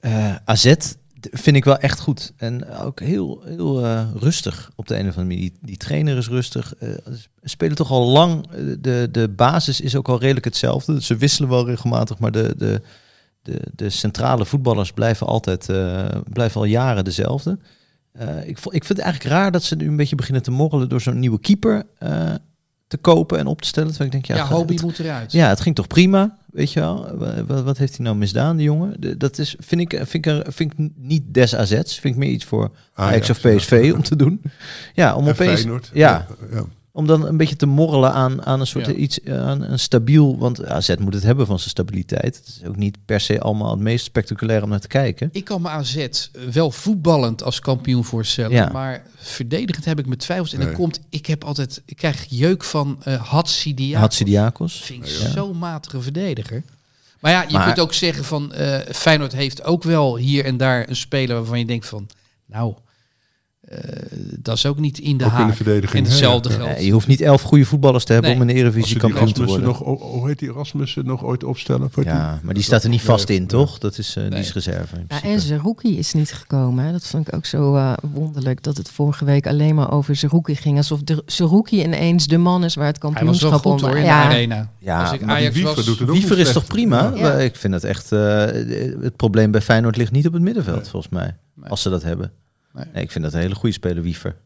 [0.00, 0.74] Eh, AZ
[1.20, 2.32] vind ik wel echt goed.
[2.36, 5.40] En ook heel, heel eh, rustig op de een of andere manier.
[5.50, 6.74] Die, die trainer is rustig.
[6.74, 8.46] Eh, ze spelen toch al lang.
[8.50, 11.02] Eh, De, de basis is ook al redelijk hetzelfde.
[11.02, 12.82] Ze wisselen wel regelmatig, maar de, de,
[13.42, 15.66] de, de centrale voetballers blijven altijd
[16.32, 17.58] blijven al jaren dezelfde.
[18.44, 21.00] Ik, ik vind het eigenlijk raar dat ze nu een beetje beginnen te morrelen door
[21.00, 21.84] zo'n nieuwe keeper
[22.88, 23.88] te kopen en op te stellen.
[23.88, 25.32] Terwijl ik denk, ja, Ja, het- moet eruit.
[25.32, 27.16] ja, het ging toch prima, weet je wel.
[27.16, 28.94] Wa- wa- Wat, heeft hij nou misdaan, die jongen?
[29.00, 31.98] De- Dat is, vind ik, vind ik, er- vind ik niet des AZ's.
[31.98, 33.54] Vind ik meer iets voor Ajax of ja.
[33.56, 34.42] PSV om te doen.
[34.94, 35.64] Ja, om En opeens...
[35.92, 36.64] Ja, ja.
[36.98, 38.92] Om dan een beetje te morrelen aan, aan een soort Ja.
[38.92, 40.38] iets, aan een stabiel...
[40.38, 42.36] Want AZ moet het hebben van zijn stabiliteit.
[42.36, 45.28] Het is ook niet per se allemaal het meest spectaculair om naar te kijken.
[45.32, 46.06] Ik kan me AZ
[46.52, 48.50] wel voetballend als kampioen voorstellen.
[48.50, 48.68] Ja.
[48.72, 50.52] Maar verdedigend heb ik mijn twijfels.
[50.52, 54.00] En dan komt, ik heb altijd, ik krijg jeuk van uh, Hatsidiakos.
[54.00, 54.80] Hatsidiakos.
[54.82, 55.30] Vind ik Ja.
[55.30, 56.62] zo'n matige verdediger.
[57.20, 60.56] Maar ja, je Maar- kunt ook zeggen van eh, Feyenoord heeft ook wel hier en
[60.56, 62.08] daar een speler waarvan je denkt van,
[62.46, 62.74] nou,
[63.68, 63.78] eh,
[64.38, 66.54] dat is ook niet in de Ook in de verdediging, En hè, hetzelfde ja.
[66.54, 66.72] geldt.
[66.76, 68.40] Nee, je hoeft niet elf goede voetballers te hebben Nee.
[68.40, 69.66] om een Eredivisie kampioen te worden.
[69.66, 71.90] nog, hoe heet die Rasmussen nog ooit opstellen?
[71.90, 73.78] Voor Ja, maar die staat er niet vast in, toch?
[73.78, 74.96] Dat is, eh, die is reserve.
[74.96, 76.84] in Ja, en Zerouki is niet gekomen.
[76.84, 76.92] Hè.
[76.92, 78.62] Dat vond ik ook zo eh, wonderlijk.
[78.62, 80.76] Dat het vorige week alleen maar over Zerouki ging.
[80.76, 83.88] Alsof de Zerouki ineens de man is waar het Hij was wel kampioenschap goed om
[83.88, 84.22] hoor in ja.
[84.28, 84.70] de arena.
[84.78, 87.12] Ja, Als ik Ajax Wiever was, doet het ook Wiever is toch prima?
[87.36, 88.12] Ik vind het echt.
[88.12, 88.44] eh,
[89.00, 90.90] het probleem bij Feyenoord ligt niet op het middenveld, Nee.
[90.90, 91.36] volgens mij.
[91.54, 91.70] Nee.
[91.70, 92.32] Als ze dat hebben.
[92.72, 92.84] Nee.
[92.92, 94.36] Nee, ik vind dat een hele goede speler, Wiever.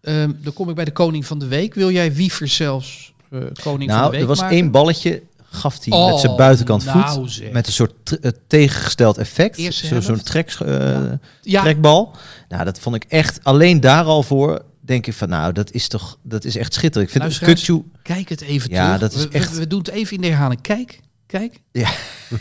[0.00, 1.74] Ehm, dan kom ik bij de koning van de week.
[1.74, 4.56] Wil jij Wiever zelfs eh, koning van de Nou, week er was maken?
[4.56, 7.30] één balletje, gaf hij met Oh, zijn buitenkant nou voet.
[7.32, 7.50] zeg.
[7.52, 9.60] Met een soort eh, tegengesteld effect.
[9.74, 11.00] Zo- Zo'n trek, eh,
[11.42, 12.16] Ja, trekbal.
[12.48, 14.62] Nou, dat vond ik echt alleen daar al voor.
[14.80, 17.04] Denk ik van, nou, dat is toch, dat is echt schitterend.
[17.06, 19.00] Ik vind Luisteraars, Kutsu, kijk het even Ja, terug.
[19.00, 20.60] dat is we, we- echt- We, doen het even in de herhaling.
[20.60, 21.00] Kijk,
[21.30, 21.60] kijk.
[21.72, 21.90] Ja.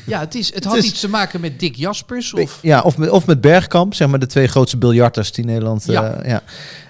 [0.06, 2.34] Ja, het, is, het had is- iets te maken met Dick Jaspers.
[2.34, 5.88] Of, ja, of met, of met Bergkamp, zeg maar de twee grootste biljarters die Nederland.
[5.88, 6.20] eh, Ja.
[6.26, 6.44] ja.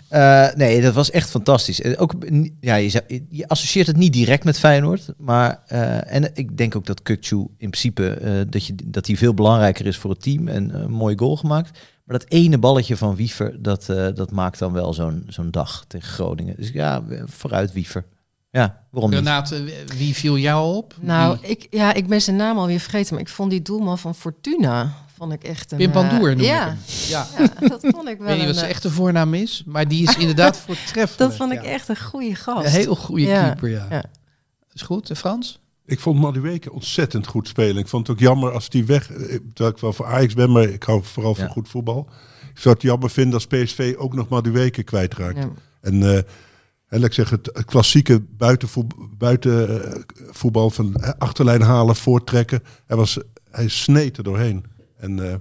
[0.09, 1.81] Eh, nee, dat was echt fantastisch.
[1.81, 2.13] En Ook,
[2.59, 5.05] ja, je, zou- je associeert het niet direct met Feyenoord.
[5.17, 8.17] Maar, eh, en ik denk ook dat Kukcu in principe
[8.49, 10.47] dat, je, dat hij veel belangrijker is voor het team.
[10.47, 11.79] En een mooie goal gemaakt.
[12.05, 13.85] Maar dat ene balletje van Wiever, dat,
[14.15, 16.55] dat maakt dan wel zo'n zo'n dag tegen Groningen.
[16.57, 18.05] Dus ja, vooruit Wiever.
[18.51, 19.19] Ja, waarom niet?
[19.19, 20.95] Renate, wie viel jou op?
[21.01, 21.49] Nou, Wie?
[21.49, 23.13] ik, ja, ik ben zijn naam alweer vergeten.
[23.13, 24.93] Maar ik vond die doelman van Fortuna...
[25.17, 25.77] Vond ik echt een...
[25.77, 26.77] Pim Pandoer eh, noem ja, ik hem.
[27.09, 27.27] Ja.
[27.37, 29.63] ja, dat vond ik Ik wel weet niet wat een, zijn eh, echte voornaam is,
[29.65, 31.17] maar die is inderdaad voortreffelijk.
[31.17, 31.69] Dat vond ik Ja.
[31.69, 32.65] echt een goede gast.
[32.65, 33.85] Een heel goede Ja, keeper, ja.
[33.89, 34.03] ja.
[34.73, 35.59] Is goed, Frans?
[35.85, 37.77] Ik vond Madueke ontzettend goed spelen.
[37.77, 39.11] Ik vond het ook jammer als die weg...
[39.11, 39.17] eh,
[39.53, 42.07] Terwijl ik wel voor Ajax ben, maar ik hou vooral van goed voetbal.
[42.53, 45.37] Ik zou het jammer vinden als PSV ook nog Madueke kwijtraakt.
[45.37, 45.49] Ja.
[45.81, 46.21] En, eh
[46.89, 52.63] en ik zeggen, het, klassieke buitenvoetbal, buitenvoetbal van eh, achterlijn halen, voortrekken.
[52.85, 53.19] Hij, was,
[53.51, 54.65] hij sneed er doorheen.
[54.97, 55.35] En, eh,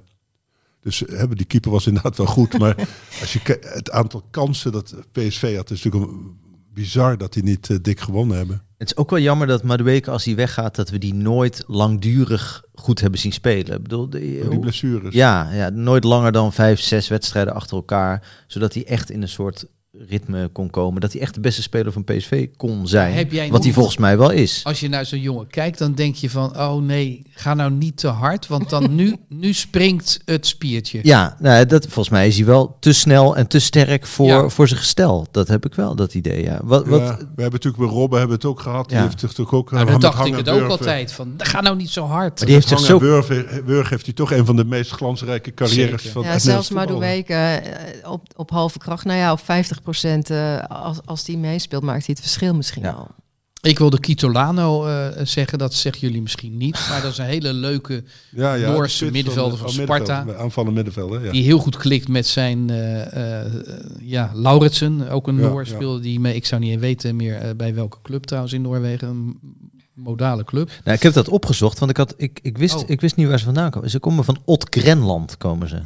[0.81, 2.59] dus hebben die keeper was inderdaad wel goed.
[2.59, 2.89] Maar
[3.21, 6.37] als je het aantal kansen dat PSV had, is natuurlijk een,
[6.75, 8.63] bizar dat die niet eh, dik gewonnen hebben.
[8.77, 12.65] Het is ook wel jammer dat Madueke, als hij weggaat, dat we die nooit langdurig
[12.75, 13.77] goed hebben zien spelen.
[13.77, 14.19] Ik bedoel, de,
[14.51, 15.15] Die blessures.
[15.15, 18.45] ja, ja, nooit langer dan vijf, zes wedstrijden achter elkaar.
[18.47, 19.67] Zodat hij echt in een soort
[20.09, 21.01] ritme kon komen.
[21.01, 23.15] Dat hij echt de beste speler van PSV kon zijn.
[23.15, 24.61] Heb jij wat hij volgens mij wel is.
[24.65, 26.59] Als je naar zo'n jongen kijkt, dan denk je van...
[26.59, 31.01] oh nee, ga nou niet te hard, want dan nu, nu springt het spiertje.
[31.03, 34.49] Ja, nou, dat, volgens mij is hij wel te snel en te sterk voor, Ja.
[34.49, 35.27] voor zijn gestel.
[35.31, 36.43] Dat heb ik wel, dat idee.
[36.43, 36.61] Ja.
[36.63, 38.89] Wat, wat, Ja, we hebben natuurlijk bij Robben hebben we het ook gehad.
[38.89, 39.03] Die Ja.
[39.05, 41.61] heeft zich toch ook Nou, eh, dan met dacht ik het ook altijd, van ga
[41.61, 42.37] nou niet zo hard.
[42.37, 42.99] Maar die heeft zich zo...
[43.65, 46.11] Wurf heeft hij toch een van de meest glansrijke carrières Zeker.
[46.11, 46.71] van Ja, zelfs.
[46.71, 49.05] Madueke eh, op, op halve kracht.
[49.05, 49.87] Nou ja, op 50 procent.
[50.68, 52.91] Als, als die meespeelt, maakt hij het verschil misschien Ja.
[52.91, 53.09] al.
[53.61, 56.78] Ik wilde Kitolano eh, zeggen, dat zeggen jullie misschien niet.
[56.91, 60.39] Maar dat is een hele leuke, Ja, ja, Noorse middenvelder van middenveld, Sparta.
[60.39, 61.30] Aanvallen middenvelder, ja.
[61.32, 63.53] die heel goed klikt met zijn, eh, eh,
[64.01, 65.09] ja, Lauritsen.
[65.11, 65.70] Ook een Ja, Noor ja.
[65.74, 66.34] speelde die mee.
[66.34, 69.09] Ik zou niet weten meer eh, bij welke club trouwens in Noorwegen.
[69.09, 69.39] Een
[69.95, 70.70] modale club.
[70.84, 72.82] Nou, ik heb dat opgezocht, want ik, had, ik, ik, wist, Oh.
[72.91, 73.91] ik wist niet waar ze vandaan komen.
[73.91, 75.80] Ze komen van Ot Grenland, komen ze.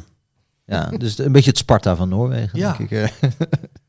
[0.65, 2.75] Ja, dus een beetje het Sparta van Noorwegen, Ja.
[2.77, 3.13] denk ik.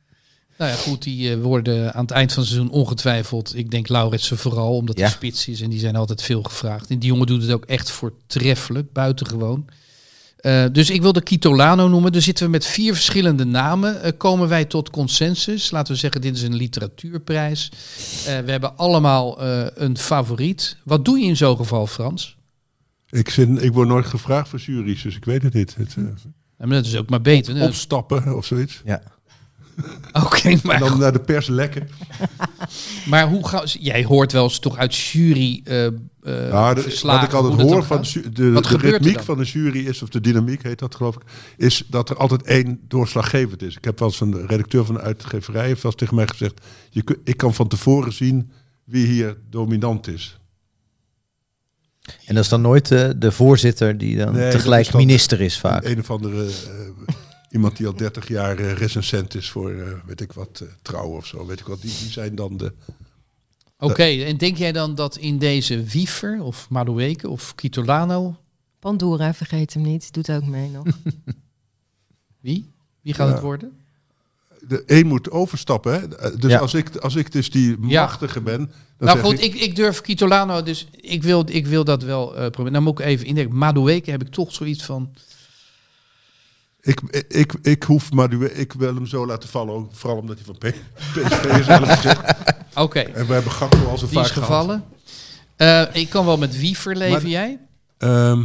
[0.58, 3.56] Nou ja, goed, die eh, worden aan het eind van het seizoen ongetwijfeld.
[3.56, 5.02] Ik denk Lauritsen vooral, omdat Ja.
[5.04, 6.90] hij spits is en die zijn altijd veel gevraagd.
[6.90, 9.64] En die jongen doet het ook echt voortreffelijk, buitengewoon.
[10.36, 12.12] Eh, dus ik wilde Kitolano noemen.
[12.12, 14.02] Dus zitten we met vier verschillende namen.
[14.02, 15.70] Eh, komen wij tot consensus.
[15.70, 17.70] Laten we zeggen, dit is een literatuurprijs.
[18.26, 20.76] Eh, we hebben allemaal eh, een favoriet.
[20.84, 22.36] Wat doe je in zo'n geval, Frans?
[23.10, 25.74] Ik, zin, ik word nooit gevraagd voor juries, dus ik weet het niet.
[25.74, 25.94] Het,
[26.58, 27.62] Ja, maar dat is ook maar beter.
[27.62, 28.82] opstappen of zoiets.
[28.84, 29.02] ja.
[30.24, 31.88] Oké, En maar, dan naar de pers lekken.
[33.10, 35.86] maar hoe ga, jij hoort wel eens toch uit jury eh
[36.24, 38.02] eh, de- verslagen wat ik altijd hoor dan van
[38.32, 41.22] de, de, ritmiek van de jury is, of de dynamiek heet dat geloof ik,
[41.56, 43.76] is dat er altijd één doorslaggevend is.
[43.76, 46.60] Ik heb wel eens een redacteur van de uitgeverij heeft wel eens tegen mij gezegd,
[46.90, 48.50] je, ik kan van tevoren zien
[48.84, 50.38] wie hier dominant is.
[52.24, 55.58] En dat is dan nooit eh, de voorzitter die dan Nee, tegelijk is minister is
[55.58, 55.84] vaak.
[55.84, 57.14] Een of andere, eh,
[57.54, 61.08] iemand die al 30 jaar eh, recensent is voor, eh, weet ik wat, eh, trouw
[61.08, 61.80] of zo, weet ik wat.
[61.80, 62.72] Die, die zijn dan de...
[63.78, 68.36] Oké, en denk jij dan dat in deze Wiever of Madueke of Kitolano,
[68.78, 70.12] Pandora, vergeet hem niet.
[70.12, 70.84] Doet ook mee nog.
[72.40, 72.70] wie?
[73.00, 73.32] Wie gaat Ja.
[73.32, 73.72] het worden?
[74.68, 76.36] De een moet overstappen, hè?
[76.36, 76.58] Dus Ja.
[76.58, 78.00] als, ik, als ik dus die Ja.
[78.02, 81.84] machtige ben, dan nou zeg goed, ik, ik durf Kitolano, dus ik wil, ik wil
[81.84, 82.72] dat wel eh proberen.
[82.72, 83.56] Dan moet ik even indenken.
[83.56, 85.14] Madueke heb ik toch zoiets van...
[86.84, 90.44] Ik, ik, ik hoef maar ik wil hem zo laten vallen, ook vooral omdat hij
[90.44, 91.44] van P- PSV
[92.04, 92.14] is.
[92.84, 94.48] Oké, En we hebben Gakpo al zo die vaak is gehad.
[94.48, 94.84] gevallen.
[95.56, 97.58] Eh, ik kan wel met Wiever leven, Maar- jij?
[97.98, 98.40] Ehm,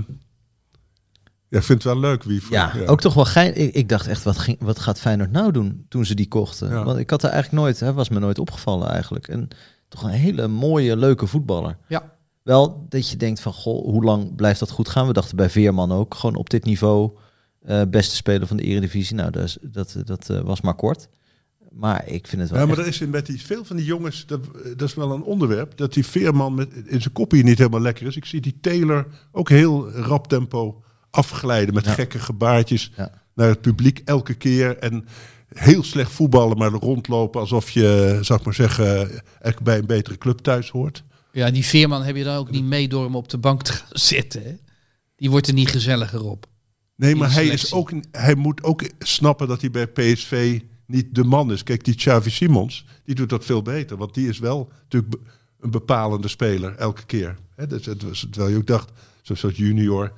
[1.47, 2.41] ja, ik vind het wel leuk wie.
[2.49, 3.55] Ja, ook toch wel gein.
[3.55, 6.69] Ik, ik dacht echt, wat, ging, wat gaat Feyenoord nou doen toen ze die kochten?
[6.69, 6.83] Ja.
[6.83, 9.27] Want ik had er eigenlijk nooit, hè, was me nooit opgevallen eigenlijk.
[9.27, 9.47] En
[9.87, 11.77] toch een hele mooie, leuke voetballer.
[11.87, 12.11] Ja.
[12.43, 15.07] Wel dat je denkt van, goh, hoe lang blijft dat goed gaan?
[15.07, 17.11] We dachten bij Veerman ook, gewoon op dit niveau,
[17.61, 19.15] eh, beste speler van de Eredivisie.
[19.15, 21.07] Nou, dat, is- dat, dat eh, was maar kort.
[21.71, 23.75] Maar ik vind het wel Ja, maar echt- er is in met die, veel van
[23.75, 24.41] die jongens, dat,
[24.77, 28.07] dat is wel een onderwerp, dat die Veerman met, in zijn kopie niet helemaal lekker
[28.07, 28.15] is.
[28.15, 31.91] Ik zie die Taylor ook heel rap tempo afglijden met Ja.
[31.93, 33.11] gekke gebaartjes Ja.
[33.35, 34.77] naar het publiek elke keer.
[34.77, 35.05] En
[35.53, 39.09] heel slecht voetballen, maar rondlopen alsof je, zou ik maar zeggen,
[39.41, 41.03] echt bij een betere club thuis hoort.
[41.31, 43.71] Ja, die Veerman heb je dan ook niet mee door hem op de bank te
[43.71, 44.43] gaan zitten.
[44.43, 44.53] Hè?
[45.15, 46.45] Die wordt er niet gezelliger op.
[46.99, 51.23] Nee, maar hij, is ook, hij moet ook snappen dat hij bij PSV niet de
[51.23, 51.63] man is.
[51.63, 53.97] Kijk, die Xavi Simons, die doet dat veel beter.
[53.97, 55.15] Want die is wel natuurlijk
[55.59, 57.37] een bepalende speler elke keer.
[57.67, 58.91] Dus het was, terwijl je ook dacht,
[59.21, 60.11] zo'n junior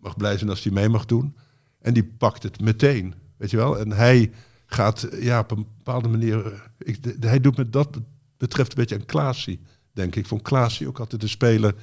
[0.00, 1.36] mag blij zijn als hij mee mag doen.
[1.80, 3.78] En die pakt het meteen, weet je wel.
[3.78, 4.30] En hij
[4.66, 6.46] gaat ja, op een bepaalde manier...
[6.52, 8.00] eh, Ik, de- hij doet met dat
[8.36, 9.60] betreft een beetje aan Klaasie,
[9.92, 10.16] denk ik.
[10.16, 11.74] Ik vond Klaasie ook altijd een speler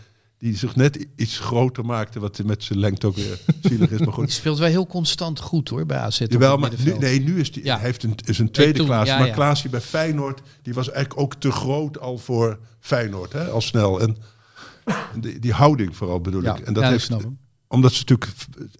[0.41, 2.19] die zich net iets groter maakte...
[2.19, 3.97] wat met zijn lengte ook weer zielig is.
[3.97, 6.19] Maar Die goed, speelt wel heel constant goed hoor, bij AZ.
[6.27, 7.75] Jawel, maar nu, nee, nu is die, Ja.
[7.75, 9.07] hij heeft een, is een tweede toen, Klaas.
[9.07, 9.33] ja, maar ja.
[9.33, 14.01] Klaasje bij Feyenoord, die was eigenlijk ook te groot al voor Feyenoord, hè, al snel.
[14.01, 14.17] En
[15.19, 16.59] die, die houding vooral bedoel ik.
[16.59, 17.09] En dat heeft,
[17.67, 18.31] omdat ze natuurlijk,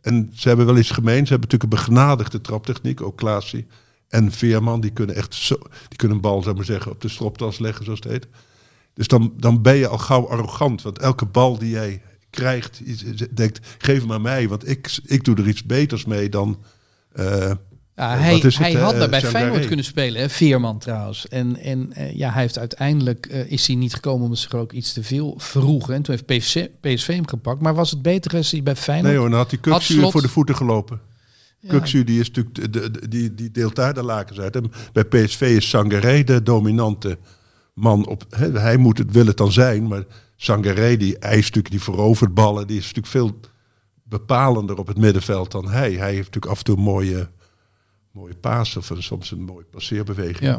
[0.02, 3.66] en ze hebben wel iets gemeen, ze hebben natuurlijk een begenadigde traptechniek, ook Klaasje.
[4.08, 5.56] En Veerman, die kunnen echt zo,
[5.88, 8.28] die kunnen een bal, zou maar zeggen, op de stropdas leggen, zoals het heet.
[8.94, 13.30] Dus dan, dan ben je al gauw arrogant, want elke bal die jij krijgt, je
[13.34, 16.60] denkt, geef hem aan mij, want ik, ik doe er iets beters mee dan...
[17.14, 17.26] eh,
[17.96, 20.30] Ja, Eh, hij het, hij eh, had daar bij Feyenoord kunnen spelen, hè?
[20.30, 21.28] Veerman trouwens.
[21.28, 24.72] En, en eh, ja, hij heeft uiteindelijk eh, is hij niet gekomen omdat ze ook
[24.72, 25.94] iets te veel vroegen.
[25.94, 27.62] En toen heeft PSV, PSV hem gepakt.
[27.62, 29.08] Maar was het beter als hij bij Feyenoord?
[29.12, 31.00] Nee hoor, dan had Had Kuksu Slot- voor de voeten gelopen.
[31.60, 31.70] Ja.
[31.70, 34.56] Kuksu die is natuurlijk de, de- de- die, die deelt daar de lakens uit.
[34.56, 37.18] En bij PSV is Sangaré de dominante
[37.82, 38.26] man op.
[38.30, 40.04] Hè, hij moet het wil het dan zijn, maar
[40.36, 43.40] Sangaré die eist natuurlijk die verovert ballen, die is natuurlijk veel
[44.04, 45.92] bepalender op het middenveld dan hij.
[45.92, 47.30] Hij heeft natuurlijk af en toe mooie
[48.12, 50.40] mooie paas of een, soms een mooie passeerbeweging.
[50.40, 50.56] Ja.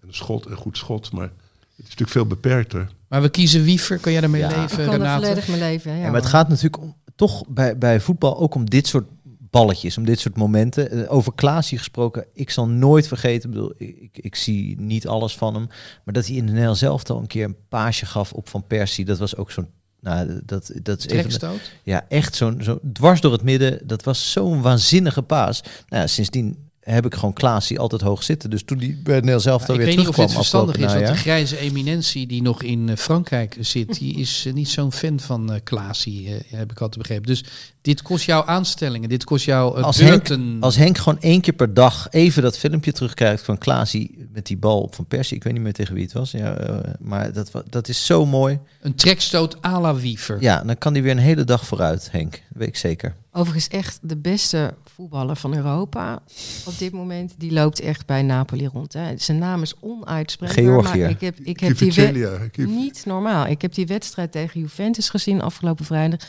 [0.00, 1.32] En een schot, een goed schot, maar het
[1.76, 2.88] is natuurlijk veel beperkter.
[3.08, 3.98] Maar we kiezen Wiever.
[3.98, 4.48] Kan jij daarmee Ja.
[4.48, 5.92] Ik leven, kan er volledig mijn leven.
[5.92, 9.06] Ja, Ja, maar het gaat natuurlijk om, toch bij, bij voetbal ook om dit soort
[9.50, 10.90] balletjes, om dit soort momenten.
[10.90, 15.36] Eh, Over Klaasie gesproken, ik zal nooit vergeten, ik, bedoel, ik, ik zie niet alles
[15.36, 15.66] van hem,
[16.04, 18.66] maar dat hij in de NL zelf al een keer een paasje gaf op Van
[18.66, 19.68] Persie, dat was ook zo'n,
[20.00, 24.32] nou, dat, dat is even, ja, echt zo'n, zo dwars door het midden, dat was
[24.32, 25.62] zo'n waanzinnige paas.
[25.62, 29.40] Nou, ja, sindsdien heb ik gewoon Klaasie altijd hoog zitten, dus toen die bij NL
[29.40, 31.58] zelf Ja, dan ik weer weet niet of dit terugkwam verstandig is, want de grijze
[31.58, 36.28] eminentie die nog in eh, Frankrijk zit, die is eh, niet zo'n fan van Klaasie,
[36.28, 37.26] eh, heb ik altijd begrepen.
[37.26, 37.44] Dus
[37.88, 40.56] dit kost jou aanstellingen, dit kost jou uh, Als Henk, beurten.
[40.60, 44.56] als Henk gewoon één keer per dag even dat filmpje terugkrijgt van Klaasie met die
[44.56, 45.36] bal op van Persie.
[45.36, 46.30] Ik weet niet meer tegen wie het was.
[46.30, 48.58] Ja, eh, maar dat, dat is zo mooi.
[48.80, 50.40] Een trekstoot à la Wiever.
[50.40, 52.30] Ja, dan kan hij weer een hele dag vooruit, Henk.
[52.30, 53.14] Dat weet ik zeker.
[53.32, 56.22] Overigens echt de beste voetballer van Europa
[56.64, 57.34] op dit moment.
[57.38, 58.92] Die loopt echt bij Napoli rond.
[58.92, 59.16] Hè.
[59.16, 60.64] Zijn naam is onuitspreekbaar.
[60.64, 61.00] Georgië.
[61.00, 63.46] Maar ik heb, ik heb die niet normaal.
[63.46, 66.20] Ik heb die wedstrijd tegen Juventus gezien afgelopen vrijdag.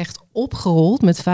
[0.00, 1.24] Echt opgerold met 5-0.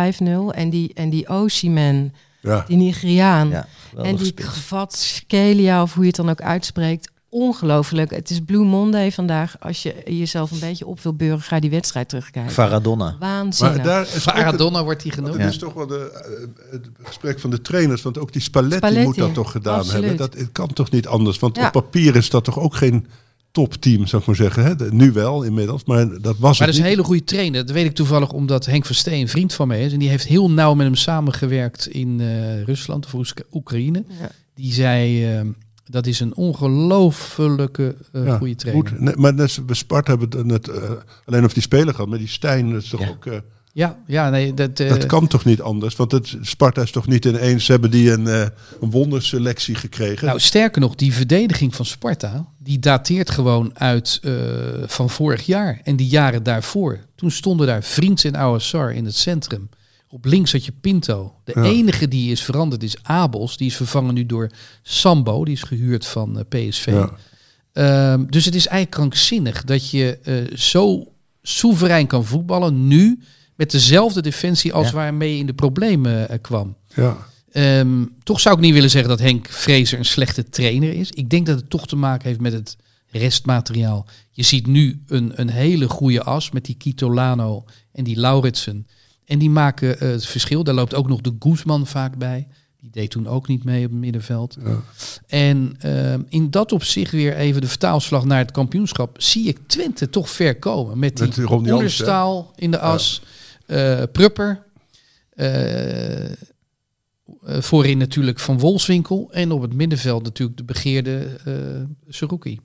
[0.50, 2.64] En die, en die Osimhen, ja.
[2.68, 3.48] die Nigeriaan.
[3.48, 3.66] Ja,
[4.02, 4.48] en die spits.
[4.48, 7.10] Kvaratskhelia, of hoe je het dan ook uitspreekt.
[7.28, 8.10] Ongelooflijk.
[8.10, 9.56] Het is Blue Monday vandaag.
[9.60, 12.52] Als je jezelf een beetje op wil beuren, ga die wedstrijd terugkijken.
[12.52, 13.16] Varadonna.
[13.20, 13.76] Waanzinnig.
[13.76, 15.44] Maar daar Maradona wordt hij Want genoemd.
[15.44, 18.76] het is toch wel de, eh, het gesprek van de trainers, want ook die Spalletti,
[18.76, 20.00] Spalletti, moet dat toch gedaan absoluut.
[20.04, 20.16] hebben.
[20.30, 21.66] Dat het kan toch niet anders, want Ja.
[21.66, 23.06] op papier is dat toch ook geen
[23.64, 24.64] topteam, zou ik maar zeggen.
[24.64, 24.76] Hè?
[24.76, 27.66] De- Nu wel inmiddels, maar dat was Maar het dat is een hele goede trainer.
[27.66, 29.92] Dat weet ik toevallig omdat Henk Versteen een vriend van mij is.
[29.92, 34.04] En die heeft heel nauw met hem samengewerkt in eh, Rusland of Oekraïne.
[34.20, 34.30] Ja.
[34.54, 35.40] Die zei, eh,
[35.84, 38.88] dat is een ongelofelijke eh Ja, goede trainer.
[38.88, 39.00] goed.
[39.00, 40.90] Nee, maar net Sparta hebben we het net eh,
[41.24, 43.09] alleen over die speler gehad, maar die Stijn dat is toch Ja.
[43.09, 43.26] ook...
[43.77, 45.97] Ja, ja nee, dat, eh, dat kan toch niet anders?
[45.97, 48.47] Want het, Sparta is toch niet ineens, hebben die een, eh,
[48.81, 50.27] een wonderselectie gekregen?
[50.27, 54.33] Nou, sterker nog, die verdediging van Sparta, die dateert gewoon uit eh,
[54.87, 57.01] van vorig jaar en die jaren daarvoor.
[57.14, 59.68] Toen stonden daar Vriends en Ouassar in het centrum.
[60.09, 61.35] Op links had je Pinto.
[61.45, 61.62] De Ja.
[61.62, 63.57] enige die is veranderd is Abels.
[63.57, 64.51] Die is vervangen nu door
[64.83, 65.45] Sambo.
[65.45, 66.87] Die is gehuurd van PSV.
[66.87, 67.11] Ja.
[67.72, 70.18] Ehm, dus het is eigenlijk krankzinnig dat je
[70.55, 71.12] zo
[71.43, 73.20] soeverein kan voetballen nu
[73.57, 74.92] met dezelfde defensie als Ja.
[74.92, 76.76] waarmee je in de problemen eh, kwam.
[76.94, 77.16] ja.
[77.52, 81.11] Ehm, toch zou ik niet willen zeggen dat Henk Vrezer een slechte trainer is.
[81.11, 82.76] Ik denk dat het toch te maken heeft met het
[83.11, 84.07] restmateriaal.
[84.30, 88.86] Je ziet nu een, een hele goede as met die Kitolano en die Lauritsen.
[89.24, 90.64] En die maken eh, het verschil.
[90.64, 92.46] Daar loopt ook nog de Guzman vaak bij.
[92.80, 94.57] Die deed toen ook niet mee op het middenveld.
[94.64, 94.82] Ja.
[95.26, 99.22] En ehm, in dat opzicht weer even de vertaalslag naar het kampioenschap.
[99.22, 100.98] Zie ik Twente toch ver komen.
[100.98, 101.50] Met die Met?
[101.50, 103.22] Oenerstaal in de as.
[104.12, 104.64] Prupper.
[105.30, 106.32] eh, eh,
[107.42, 109.28] voorin natuurlijk Van Wolfswinkel.
[109.32, 111.54] En op het middenveld natuurlijk de begeerde eh
[112.08, 112.60] Seruki.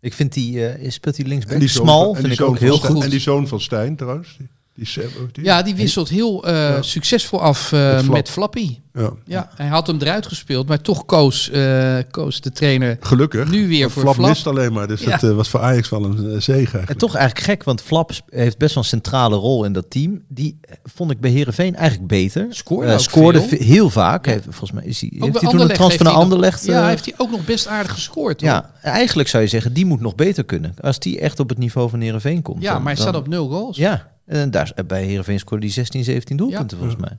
[0.00, 2.76] Ik vind die, eh, speelt die linksback En die zoon smal, vind ik ook heel
[2.76, 3.02] Stijn- goed.
[3.04, 4.36] En die zoon van Stijn trouwens.
[4.38, 6.82] Die, die, Ja, die wisselt heel eh, Ja.
[6.82, 8.14] succesvol af eh, Met Flap.
[8.14, 8.78] met Flappy.
[8.92, 9.10] ja.
[9.24, 13.50] Ja, hij had hem eruit gespeeld, maar toch koos, eh, koos de trainer Gelukkig.
[13.50, 14.28] nu weer voor Flap Flap.
[14.28, 14.86] mist alleen maar.
[14.88, 15.16] Dus Ja.
[15.16, 16.78] dat was voor Ajax wel een uh, zege.
[16.78, 20.22] En toch eigenlijk gek, want Flap heeft best wel een centrale rol in dat team.
[20.28, 22.46] Die vond ik bij Herenveen eigenlijk beter.
[22.50, 23.58] Scoorde scoorde veel.
[23.58, 24.26] heel vaak.
[24.26, 26.64] Heeft, volgens mij is hij, heeft bij hij toen een Anderlecht transfer naar heeft Anderlecht.
[26.64, 28.40] Ja, heeft hij ook nog best aardig gescoord.
[28.40, 28.50] hoor.
[28.50, 30.74] ja, eigenlijk zou je zeggen, die moet nog beter kunnen.
[30.80, 32.62] Als die echt op het niveau van Herenveen komt.
[32.62, 33.76] ja dan- maar hij dan- staat op nul goals.
[33.76, 37.18] Ja, en daar, bij Herenveen scoorde hij 16, 17 doelpunten volgens mij.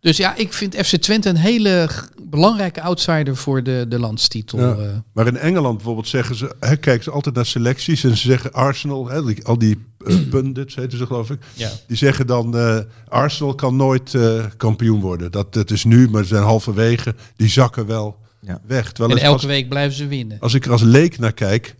[0.00, 1.88] Dus ja, ik vind FC Twente een hele
[2.22, 4.58] belangrijke outsider voor de, de landstitel.
[4.58, 4.72] Ja.
[4.74, 4.88] eh.
[5.12, 8.52] Maar in Engeland bijvoorbeeld zeggen ze, hè, kijken ze altijd naar selecties en ze zeggen
[8.52, 11.70] Arsenal, hè, die- al die eh, pundits heten ze geloof ik, ja.
[11.86, 12.78] die zeggen dan eh,
[13.08, 15.30] Arsenal kan nooit eh, kampioen worden.
[15.32, 18.60] Dat, dat is nu, maar ze zijn halverwege, die zakken wel Ja.
[18.66, 18.92] weg.
[18.92, 20.36] Terwijl En als, elke als, week blijven ze winnen.
[20.40, 21.74] als ik er als leek naar kijk,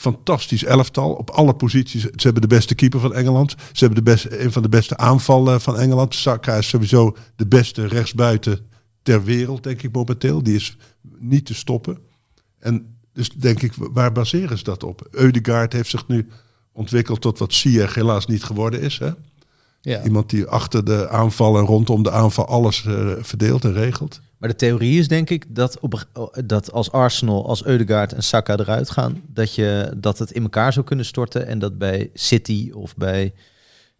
[0.00, 2.02] fantastisch elftal op alle posities.
[2.02, 3.50] Ze hebben de beste keeper van Engeland.
[3.72, 6.14] Ze hebben de beste, een van de beste aanvallen van Engeland.
[6.14, 8.66] Saka is sowieso de beste rechtsbuiten
[9.02, 10.42] ter wereld, denk ik momenteel.
[10.42, 10.76] Die is
[11.18, 11.98] niet te stoppen.
[12.58, 15.08] En dus denk ik, waar baseren ze dat op?
[15.10, 16.28] Eudegaard heeft zich nu
[16.72, 18.98] ontwikkeld tot wat Ziyech helaas niet geworden is.
[18.98, 19.10] Hè?
[19.80, 20.04] Ja.
[20.04, 24.20] Iemand die achter de aanval en rondom de aanval alles eh, verdeelt en regelt.
[24.40, 26.06] Maar de theorie is denk ik dat, op,
[26.44, 30.72] dat als Arsenal, als Eudegaard en Saka eruit gaan, dat, je, dat het in elkaar
[30.72, 31.46] zou kunnen storten.
[31.46, 33.32] En dat bij City of bij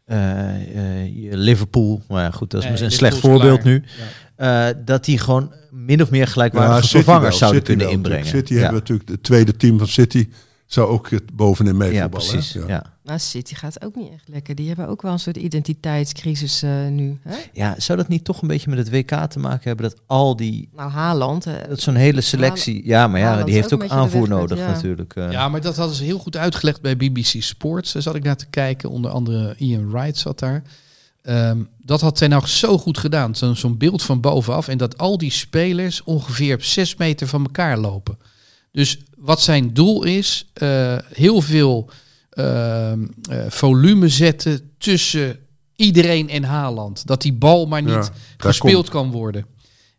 [0.04, 3.74] eh, eh, Liverpool, maar ja, goed, dat is Nee, misschien een slecht Liverpool voorbeeld klaar.
[3.74, 4.76] nu.
[4.76, 8.24] eh, dat die gewoon min of meer gelijkwaardige Ja, vervangers zouden City kunnen wel, inbrengen.
[8.24, 8.46] natuurlijk.
[8.46, 8.60] City Ja.
[8.64, 10.28] hebben natuurlijk het tweede team van City
[10.72, 12.08] zou ook het bovenin mee Ja, hè?
[12.08, 12.52] precies.
[12.52, 12.64] Ja.
[12.68, 12.84] Ja.
[13.04, 14.54] Nou, City gaat ook niet echt lekker.
[14.54, 17.18] Die hebben ook wel een soort identiteitscrisis eh, nu.
[17.22, 17.36] Hè?
[17.52, 19.90] ja, zou dat niet toch een beetje met het WK te maken hebben?
[19.90, 21.46] Dat al die, Nou, Haaland.
[21.46, 22.86] eh, dat zo'n hele selectie...
[22.86, 24.66] Ja, maar ja, Haaland die heeft ook aanvoer met- nodig ja.
[24.66, 25.14] natuurlijk.
[25.16, 25.30] eh.
[25.30, 27.92] Ja, maar dat hadden ze heel goed uitgelegd bij BBC Sports.
[27.92, 28.90] Daar zat ik naar te kijken.
[28.90, 30.62] Onder andere Ian Wright zat daar.
[31.22, 33.34] Ehm, dat had Ten Hag zo goed gedaan.
[33.34, 34.68] Zo'n zo'n beeld van bovenaf.
[34.68, 38.18] En dat al die spelers ongeveer op zes meter van elkaar lopen.
[38.72, 41.90] Dus wat zijn doel is, eh, heel veel
[42.30, 45.38] ehm, eh, volume zetten tussen
[45.76, 47.06] iedereen en Haaland.
[47.06, 48.88] Dat die bal maar niet Ja, gespeeld komt.
[48.88, 49.46] kan worden.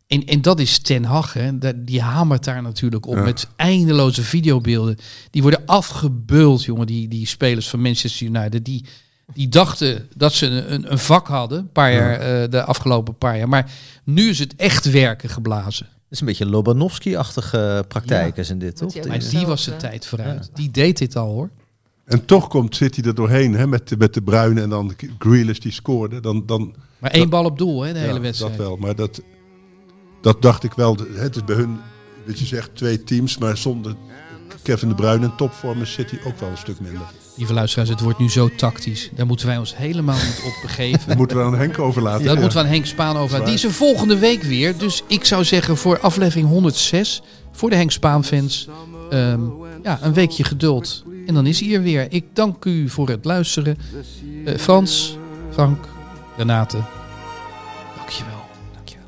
[0.06, 1.58] En, en dat is Ten Hag, hè.
[1.84, 3.22] Die hamert daar natuurlijk op Ja.
[3.22, 4.96] met eindeloze videobeelden.
[5.30, 8.64] Die worden afgebeuld, jongen, die, die spelers van Manchester United.
[8.64, 8.84] Die,
[9.34, 13.38] die dachten dat ze een, een, vak hadden, een paar jaar, eh, de afgelopen paar
[13.38, 13.48] jaar.
[13.48, 13.70] Maar
[14.04, 15.86] nu is het echt werken geblazen.
[16.12, 18.94] Het is een beetje Lobanovski-achtige praktijken zijn dit, toch?
[18.94, 19.70] Maar die was Hetzelfde.
[19.70, 20.50] de tijd vooruit.
[20.54, 21.50] Die deed dit al, hoor.
[22.04, 25.58] En toch komt City er doorheen hè, met, de- met de Bruine en dan Grealish
[25.58, 26.20] die scoorde.
[26.20, 28.56] Dan, dan, Maar één bal op doel, hè, de ja, hele wedstrijd.
[28.56, 29.20] Dat wel, maar dat,
[30.22, 30.96] dat dacht ik wel.
[31.12, 31.78] Het is bij hun,
[32.26, 33.94] wat je zegt, twee teams, maar zonder
[34.62, 37.06] Kevin de Bruyne in topvorm is City ook wel een stuk minder.
[37.36, 39.10] Lieve luisteraars, het wordt nu zo tactisch.
[39.14, 41.08] Daar moeten wij ons helemaal niet op begeven.
[41.08, 42.24] Dat moeten we aan Henk overlaten.
[42.24, 42.40] Dat Ja.
[42.40, 43.44] moeten we aan Henk Spaan over.
[43.44, 44.76] Die is er volgende week weer.
[44.78, 47.22] Dus ik zou zeggen voor aflevering 106,
[47.52, 48.68] voor de Henk Spaan fans,
[49.10, 49.40] ehm,
[49.82, 51.04] ja, een weekje geduld.
[51.26, 52.06] En dan is hij er weer.
[52.12, 53.78] Ik dank u voor het luisteren.
[54.44, 55.16] Eh, Frans,
[55.52, 55.84] Frank,
[56.36, 56.78] Renate,
[57.96, 58.40] dankjewel.
[58.74, 59.06] dankjewel.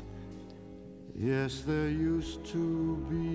[1.17, 2.59] Yes, there used to
[3.09, 3.34] be